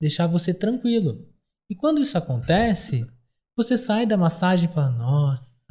deixar 0.00 0.26
você 0.26 0.52
tranquilo. 0.52 1.26
E 1.68 1.74
quando 1.74 2.02
isso 2.02 2.18
acontece, 2.18 3.06
você 3.56 3.76
sai 3.78 4.06
da 4.06 4.16
massagem 4.16 4.68
e 4.68 4.72
fala: 4.72 4.90
Nossa, 4.90 5.64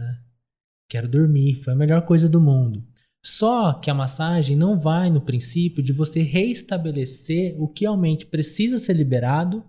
quero 0.90 1.08
dormir, 1.08 1.56
foi 1.64 1.74
a 1.74 1.76
melhor 1.76 2.06
coisa 2.06 2.30
do 2.30 2.42
mundo. 2.42 2.84
Só 3.26 3.74
que 3.74 3.90
a 3.90 3.94
massagem 3.94 4.56
não 4.56 4.80
vai 4.80 5.10
no 5.10 5.22
princípio 5.22 5.82
de 5.82 5.94
você 5.94 6.22
reestabelecer 6.22 7.56
o 7.58 7.68
que 7.68 7.86
realmente 7.86 8.26
precisa 8.26 8.80
ser 8.80 8.94
liberado 8.94 9.64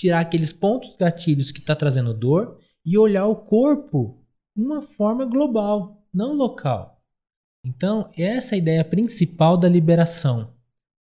tirar 0.00 0.20
aqueles 0.20 0.50
pontos 0.50 0.96
gatilhos 0.96 1.52
que 1.52 1.58
está 1.58 1.76
trazendo 1.76 2.14
dor 2.14 2.58
e 2.86 2.96
olhar 2.96 3.26
o 3.26 3.36
corpo 3.36 4.24
de 4.56 4.62
uma 4.62 4.80
forma 4.80 5.26
global, 5.26 6.02
não 6.12 6.32
local. 6.32 7.02
Então, 7.62 8.10
essa 8.16 8.54
é 8.54 8.56
a 8.56 8.58
ideia 8.58 8.82
principal 8.82 9.58
da 9.58 9.68
liberação 9.68 10.54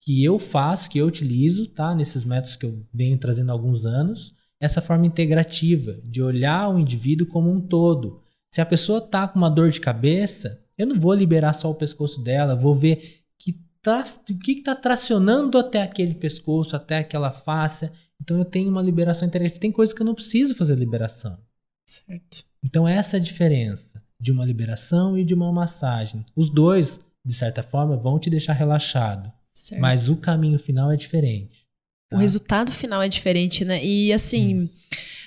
que 0.00 0.24
eu 0.24 0.38
faço, 0.38 0.88
que 0.88 0.98
eu 0.98 1.06
utilizo, 1.06 1.66
tá? 1.66 1.94
Nesses 1.94 2.24
métodos 2.24 2.56
que 2.56 2.64
eu 2.64 2.82
venho 2.90 3.18
trazendo 3.18 3.50
há 3.50 3.52
alguns 3.52 3.84
anos, 3.84 4.34
essa 4.60 4.80
forma 4.80 5.06
integrativa 5.06 5.98
de 6.04 6.22
olhar 6.22 6.68
o 6.68 6.78
indivíduo 6.78 7.26
como 7.26 7.50
um 7.50 7.60
todo. 7.60 8.22
Se 8.50 8.60
a 8.60 8.66
pessoa 8.66 9.00
tá 9.00 9.28
com 9.28 9.38
uma 9.38 9.50
dor 9.50 9.70
de 9.70 9.80
cabeça, 9.80 10.60
eu 10.76 10.86
não 10.86 10.98
vou 10.98 11.14
liberar 11.14 11.52
só 11.52 11.70
o 11.70 11.74
pescoço 11.74 12.22
dela, 12.22 12.56
vou 12.56 12.74
ver 12.74 13.22
que 13.38 13.60
tá, 13.82 14.04
o 14.30 14.38
que 14.38 14.52
está 14.52 14.74
tracionando 14.74 15.58
até 15.58 15.82
aquele 15.82 16.14
pescoço, 16.14 16.74
até 16.74 16.98
aquela 16.98 17.30
face, 17.30 17.90
então 18.20 18.38
eu 18.38 18.44
tenho 18.44 18.70
uma 18.70 18.82
liberação 18.82 19.28
inteligente. 19.28 19.60
Tem 19.60 19.72
coisas 19.72 19.94
que 19.94 20.02
eu 20.02 20.06
não 20.06 20.14
preciso 20.14 20.54
fazer 20.54 20.74
liberação. 20.74 21.38
Certo. 21.86 22.44
Então 22.62 22.86
essa 22.86 23.16
é 23.16 23.20
a 23.20 23.22
diferença 23.22 24.02
de 24.20 24.32
uma 24.32 24.44
liberação 24.44 25.16
e 25.16 25.24
de 25.24 25.34
uma 25.34 25.52
massagem. 25.52 26.24
Os 26.34 26.50
dois, 26.50 27.00
de 27.24 27.32
certa 27.32 27.62
forma, 27.62 27.96
vão 27.96 28.18
te 28.18 28.28
deixar 28.28 28.52
relaxado. 28.52 29.32
Certo. 29.54 29.80
Mas 29.80 30.08
o 30.08 30.16
caminho 30.16 30.58
final 30.58 30.90
é 30.90 30.96
diferente. 30.96 31.67
Tá? 32.08 32.16
O 32.16 32.20
resultado 32.20 32.72
final 32.72 33.02
é 33.02 33.08
diferente, 33.08 33.64
né? 33.64 33.84
E 33.84 34.12
assim, 34.12 34.62
Sim. 34.62 34.70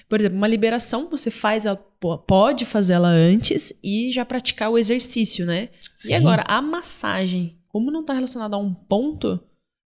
por 0.09 0.19
exemplo, 0.19 0.37
uma 0.37 0.47
liberação 0.47 1.09
você 1.09 1.29
faz, 1.29 1.65
ela 1.65 1.75
pode 1.75 2.65
fazer 2.65 2.93
ela 2.93 3.09
antes 3.09 3.73
e 3.83 4.11
já 4.11 4.25
praticar 4.25 4.71
o 4.71 4.77
exercício, 4.77 5.45
né? 5.45 5.69
Sim. 5.95 6.09
E 6.09 6.13
agora, 6.13 6.43
a 6.47 6.61
massagem, 6.61 7.55
como 7.67 7.91
não 7.91 8.01
está 8.01 8.13
relacionada 8.13 8.55
a 8.55 8.59
um 8.59 8.73
ponto, 8.73 9.39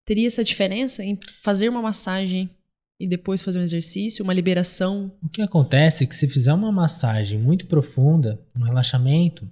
teria 0.06 0.28
essa 0.28 0.44
diferença 0.44 1.04
em 1.04 1.20
fazer 1.44 1.68
uma 1.68 1.82
massagem 1.82 2.50
e 2.98 3.08
depois 3.08 3.42
fazer 3.42 3.60
um 3.60 3.64
exercício, 3.64 4.24
uma 4.24 4.34
liberação. 4.34 5.12
O 5.22 5.28
que 5.28 5.42
acontece 5.42 6.06
é 6.06 6.08
que 6.08 6.16
se 6.16 6.30
fizer 6.30 6.54
uma 6.54 6.72
massagem 6.72 7.38
muito 7.38 7.66
profunda, 7.66 8.40
um 8.56 8.64
relaxamento, 8.64 9.50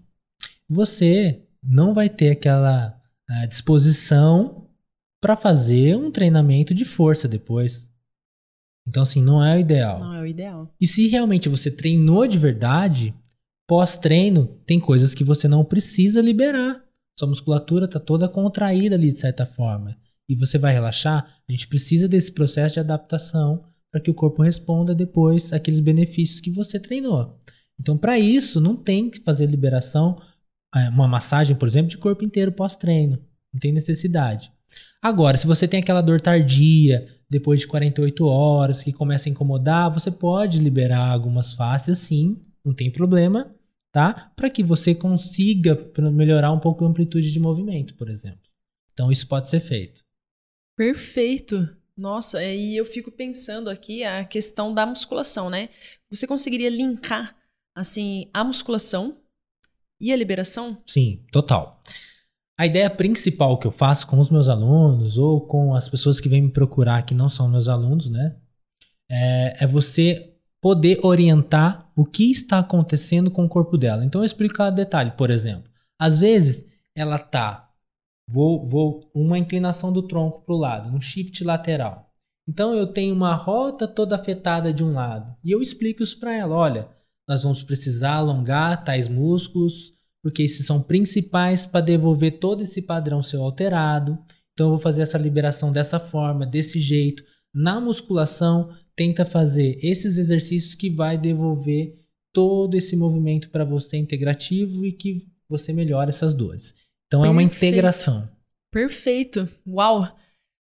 você 0.69 1.41
não 1.61 1.93
vai 1.93 2.09
ter 2.09 2.31
aquela 2.31 2.97
uh, 3.29 3.47
disposição 3.47 4.62
para 5.23 5.35
fazer 5.35 5.95
um 5.95 6.11
treinamento 6.11 6.73
de 6.73 6.85
força 6.85 7.27
depois. 7.27 7.89
Então, 8.87 9.01
assim, 9.01 9.23
não 9.23 9.43
é 9.43 9.55
o 9.55 9.59
ideal. 9.59 9.99
Não 9.99 10.13
é 10.13 10.21
o 10.21 10.27
ideal. 10.27 10.71
E 10.79 10.85
se 10.85 11.07
realmente 11.07 11.47
você 11.47 11.71
treinou 11.71 12.27
de 12.27 12.37
verdade, 12.37 13.15
pós-treino, 13.67 14.59
tem 14.65 14.79
coisas 14.79 15.15
que 15.15 15.23
você 15.23 15.47
não 15.47 15.63
precisa 15.63 16.21
liberar. 16.21 16.83
Sua 17.17 17.27
musculatura 17.27 17.85
está 17.85 17.99
toda 17.99 18.27
contraída 18.27 18.95
ali, 18.95 19.11
de 19.11 19.19
certa 19.19 19.45
forma 19.45 19.97
e 20.27 20.35
você 20.35 20.57
vai 20.57 20.73
relaxar, 20.73 21.41
a 21.47 21.51
gente 21.51 21.67
precisa 21.67 22.07
desse 22.07 22.31
processo 22.31 22.75
de 22.75 22.79
adaptação 22.79 23.63
para 23.91 24.01
que 24.01 24.09
o 24.09 24.13
corpo 24.13 24.41
responda 24.41 24.95
depois 24.95 25.53
aqueles 25.53 25.79
benefícios 25.79 26.41
que 26.41 26.51
você 26.51 26.79
treinou. 26.79 27.39
Então, 27.79 27.97
para 27.97 28.17
isso, 28.17 28.61
não 28.61 28.75
tem 28.75 29.09
que 29.09 29.19
fazer 29.19 29.45
liberação, 29.45 30.19
é, 30.75 30.89
uma 30.89 31.07
massagem, 31.07 31.55
por 31.55 31.67
exemplo, 31.67 31.89
de 31.89 31.97
corpo 31.97 32.23
inteiro 32.23 32.51
pós-treino. 32.51 33.19
Não 33.53 33.59
tem 33.59 33.71
necessidade. 33.71 34.51
Agora, 35.01 35.37
se 35.37 35.45
você 35.45 35.67
tem 35.67 35.81
aquela 35.81 36.01
dor 36.01 36.21
tardia, 36.21 37.07
depois 37.29 37.61
de 37.61 37.67
48 37.67 38.25
horas, 38.25 38.83
que 38.83 38.93
começa 38.93 39.27
a 39.27 39.31
incomodar, 39.31 39.93
você 39.93 40.09
pode 40.09 40.59
liberar 40.59 41.11
algumas 41.11 41.53
faces, 41.53 41.97
sim, 41.99 42.37
não 42.63 42.73
tem 42.73 42.91
problema, 42.91 43.53
tá? 43.91 44.31
Para 44.35 44.49
que 44.49 44.63
você 44.63 44.95
consiga 44.95 45.77
melhorar 46.11 46.51
um 46.51 46.59
pouco 46.59 46.85
a 46.85 46.87
amplitude 46.87 47.31
de 47.31 47.39
movimento, 47.39 47.95
por 47.95 48.09
exemplo. 48.09 48.41
Então, 48.93 49.11
isso 49.11 49.27
pode 49.27 49.49
ser 49.49 49.59
feito. 49.59 50.03
Perfeito. 50.77 51.67
Nossa, 51.95 52.43
e 52.43 52.75
eu 52.75 52.85
fico 52.85 53.11
pensando 53.11 53.69
aqui 53.69 54.03
a 54.03 54.23
questão 54.23 54.73
da 54.73 54.85
musculação, 54.85 55.49
né? 55.49 55.69
Você 56.09 56.25
conseguiria 56.25 56.69
linkar, 56.69 57.35
assim, 57.75 58.29
a 58.33 58.43
musculação 58.43 59.17
e 59.99 60.11
a 60.11 60.15
liberação? 60.15 60.81
Sim, 60.87 61.23
total. 61.31 61.81
A 62.57 62.65
ideia 62.65 62.89
principal 62.89 63.57
que 63.57 63.65
eu 63.65 63.71
faço 63.71 64.05
com 64.07 64.19
os 64.19 64.29
meus 64.29 64.47
alunos 64.47 65.17
ou 65.17 65.41
com 65.41 65.75
as 65.75 65.89
pessoas 65.89 66.19
que 66.19 66.29
vêm 66.29 66.43
me 66.43 66.51
procurar 66.51 67.03
que 67.03 67.13
não 67.13 67.29
são 67.29 67.49
meus 67.49 67.67
alunos, 67.67 68.09
né? 68.09 68.35
É, 69.09 69.63
é 69.63 69.67
você 69.67 70.35
poder 70.61 70.99
orientar 71.03 71.91
o 71.95 72.05
que 72.05 72.31
está 72.31 72.59
acontecendo 72.59 73.31
com 73.31 73.45
o 73.45 73.49
corpo 73.49 73.77
dela. 73.77 74.05
Então 74.05 74.21
eu 74.21 74.25
explico 74.25 74.55
cada 74.55 74.75
detalhe, 74.75 75.11
por 75.11 75.29
exemplo. 75.29 75.69
Às 75.99 76.21
vezes 76.21 76.65
ela 76.95 77.17
tá 77.17 77.73
Vou, 78.27 78.65
vou 78.65 79.11
uma 79.13 79.37
inclinação 79.37 79.91
do 79.91 80.07
tronco 80.07 80.41
para 80.41 80.55
o 80.55 80.57
lado, 80.57 80.89
um 80.89 81.01
shift 81.01 81.43
lateral. 81.43 82.11
Então 82.47 82.73
eu 82.73 82.87
tenho 82.87 83.13
uma 83.13 83.35
rota 83.35 83.87
toda 83.87 84.15
afetada 84.15 84.73
de 84.73 84.83
um 84.83 84.93
lado. 84.93 85.35
E 85.43 85.51
eu 85.51 85.61
explico 85.61 86.03
isso 86.03 86.19
para 86.19 86.33
ela. 86.33 86.55
Olha, 86.55 86.89
nós 87.27 87.43
vamos 87.43 87.63
precisar 87.63 88.15
alongar 88.15 88.83
tais 88.83 89.07
músculos, 89.07 89.92
porque 90.23 90.41
esses 90.41 90.65
são 90.65 90.81
principais 90.81 91.65
para 91.65 91.81
devolver 91.81 92.39
todo 92.39 92.63
esse 92.63 92.81
padrão 92.81 93.21
seu 93.21 93.43
alterado. 93.43 94.17
Então 94.53 94.67
eu 94.67 94.71
vou 94.71 94.79
fazer 94.79 95.01
essa 95.01 95.17
liberação 95.17 95.71
dessa 95.71 95.99
forma, 95.99 96.45
desse 96.45 96.79
jeito. 96.79 97.23
Na 97.53 97.81
musculação, 97.81 98.73
tenta 98.95 99.25
fazer 99.25 99.77
esses 99.83 100.17
exercícios 100.17 100.73
que 100.73 100.89
vai 100.89 101.17
devolver 101.17 101.99
todo 102.31 102.75
esse 102.75 102.95
movimento 102.95 103.49
para 103.49 103.65
você 103.65 103.97
integrativo 103.97 104.85
e 104.85 104.93
que 104.93 105.27
você 105.47 105.73
melhora 105.73 106.09
essas 106.09 106.33
dores. 106.33 106.73
Então 107.07 107.21
Perfeito. 107.21 107.27
é 107.27 107.29
uma 107.29 107.43
integração. 107.43 108.29
Perfeito. 108.71 109.47
Uau! 109.67 110.17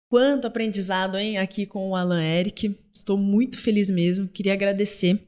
Quanto 0.10 0.46
aprendizado, 0.46 1.18
hein, 1.18 1.38
aqui 1.38 1.66
com 1.66 1.90
o 1.90 1.96
Alan 1.96 2.24
Eric. 2.24 2.76
Estou 2.94 3.18
muito 3.18 3.58
feliz 3.58 3.90
mesmo. 3.90 4.28
Queria 4.28 4.54
agradecer 4.54 5.28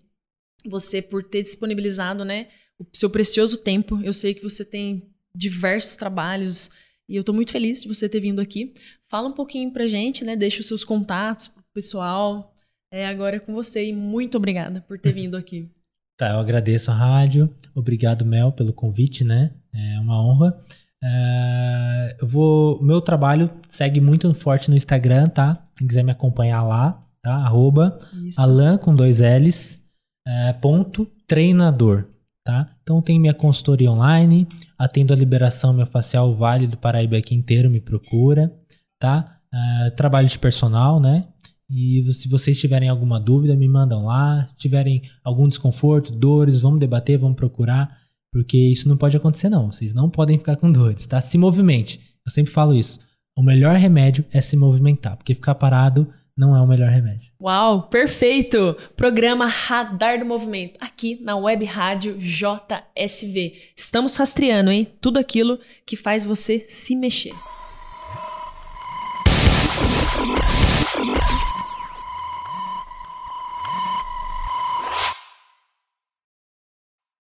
você 0.68 1.02
por 1.02 1.24
ter 1.24 1.44
disponibilizado, 1.44 2.26
né, 2.26 2.48
o 2.80 2.86
seu 2.94 3.10
precioso 3.10 3.58
tempo. 3.58 4.02
Eu 4.04 4.14
sei 4.14 4.34
que 4.34 4.44
você 4.44 4.66
tem 4.66 5.10
diversos 5.36 5.96
trabalhos 5.96 6.70
e 7.08 7.16
eu 7.16 7.20
estou 7.20 7.36
muito 7.36 7.52
feliz 7.52 7.82
de 7.82 7.88
você 7.88 8.10
ter 8.10 8.20
vindo 8.20 8.40
aqui. 8.42 8.74
Fala 9.10 9.28
um 9.28 9.34
pouquinho 9.34 9.72
pra 9.72 9.88
gente, 9.88 10.24
né? 10.24 10.36
Deixa 10.36 10.62
os 10.62 10.68
seus 10.68 10.84
contatos 10.84 11.48
pro 11.48 11.64
pessoal. 11.74 12.56
É, 12.92 13.06
agora 13.08 13.38
é 13.38 13.40
com 13.40 13.54
você 13.54 13.88
e 13.88 13.94
muito 13.94 14.38
obrigada 14.38 14.82
por 14.82 15.00
ter 15.00 15.12
vindo 15.14 15.38
aqui. 15.38 15.70
Tá, 16.18 16.32
eu 16.32 16.40
agradeço 16.40 16.92
a 16.92 16.94
rádio. 16.94 17.54
Obrigado, 17.76 18.26
Mel, 18.26 18.52
pelo 18.52 18.72
convite, 18.72 19.24
né? 19.24 19.52
É 19.74 20.00
uma 20.00 20.22
honra. 20.24 20.64
É, 21.04 22.18
eu 22.22 22.28
vou. 22.28 22.82
Meu 22.82 23.02
trabalho 23.02 23.52
segue 23.70 24.00
muito 24.00 24.34
forte 24.34 24.70
no 24.70 24.78
Instagram, 24.78 25.30
tá? 25.30 25.68
Quem 25.76 25.88
quiser 25.88 26.04
me 26.04 26.12
acompanhar 26.12 26.64
lá, 26.64 27.06
tá? 27.22 27.34
Arroba 27.36 28.00
Alan 28.38 28.78
com 28.78 28.96
dois 28.96 29.20
L's, 29.20 29.78
é, 30.26 30.54
ponto 30.54 31.06
treinador, 31.28 32.08
tá? 32.46 32.70
Então 32.84 33.02
tem 33.02 33.20
minha 33.20 33.34
consultoria 33.34 33.92
online, 33.92 34.48
atendo 34.78 35.12
a 35.12 35.18
liberação 35.18 35.74
miofascial 35.74 36.34
Vale 36.36 36.68
do 36.68 36.78
Paraíba 36.78 37.18
aqui 37.18 37.34
inteiro, 37.34 37.70
me 37.70 37.82
procura, 37.82 38.54
tá? 39.00 39.40
É, 39.52 39.90
trabalho 39.90 40.28
de 40.28 40.38
personal, 40.38 41.00
né? 41.00 41.28
E 41.68 42.06
se 42.12 42.30
vocês 42.30 42.60
tiverem 42.60 42.88
alguma 42.88 43.20
dúvida, 43.20 43.56
me 43.56 43.68
mandam 43.68 44.06
lá. 44.06 44.48
Se 44.50 44.56
tiverem 44.56 45.02
algum 45.24 45.50
desconforto, 45.50 46.14
dores, 46.14 46.62
vamos 46.62 46.80
debater, 46.80 47.18
vamos 47.18 47.36
procurar. 47.36 47.98
Porque 48.32 48.58
isso 48.58 48.88
não 48.88 48.98
pode 48.98 49.18
acontecer, 49.18 49.50
não. 49.50 49.72
Vocês 49.72 49.94
não 49.94 50.10
podem 50.10 50.38
ficar 50.38 50.58
com 50.58 50.72
dores, 50.72 51.08
tá? 51.08 51.20
Se 51.20 51.38
movimente. 51.38 52.00
Eu 52.24 52.32
sempre 52.32 52.52
falo 52.52 52.76
isso. 52.76 53.00
O 53.36 53.42
melhor 53.42 53.76
remédio 53.76 54.24
é 54.32 54.40
se 54.42 54.56
movimentar, 54.56 55.18
porque 55.18 55.34
ficar 55.34 55.56
parado 55.56 56.08
não 56.38 56.56
é 56.56 56.62
o 56.62 56.68
melhor 56.68 56.90
remédio. 56.90 57.32
Uau, 57.40 57.84
perfeito! 57.84 58.76
Programa 58.98 59.46
Radar 59.46 60.20
do 60.20 60.26
Movimento, 60.26 60.78
aqui 60.82 61.18
na 61.22 61.38
Web 61.38 61.64
Rádio 61.64 62.18
JSV. 62.18 63.54
Estamos 63.76 64.16
rastreando, 64.18 64.72
hein? 64.72 64.88
Tudo 65.00 65.18
aquilo 65.18 65.60
que 65.86 65.96
faz 65.96 66.24
você 66.24 66.60
se 66.68 66.96
mexer. 66.96 67.32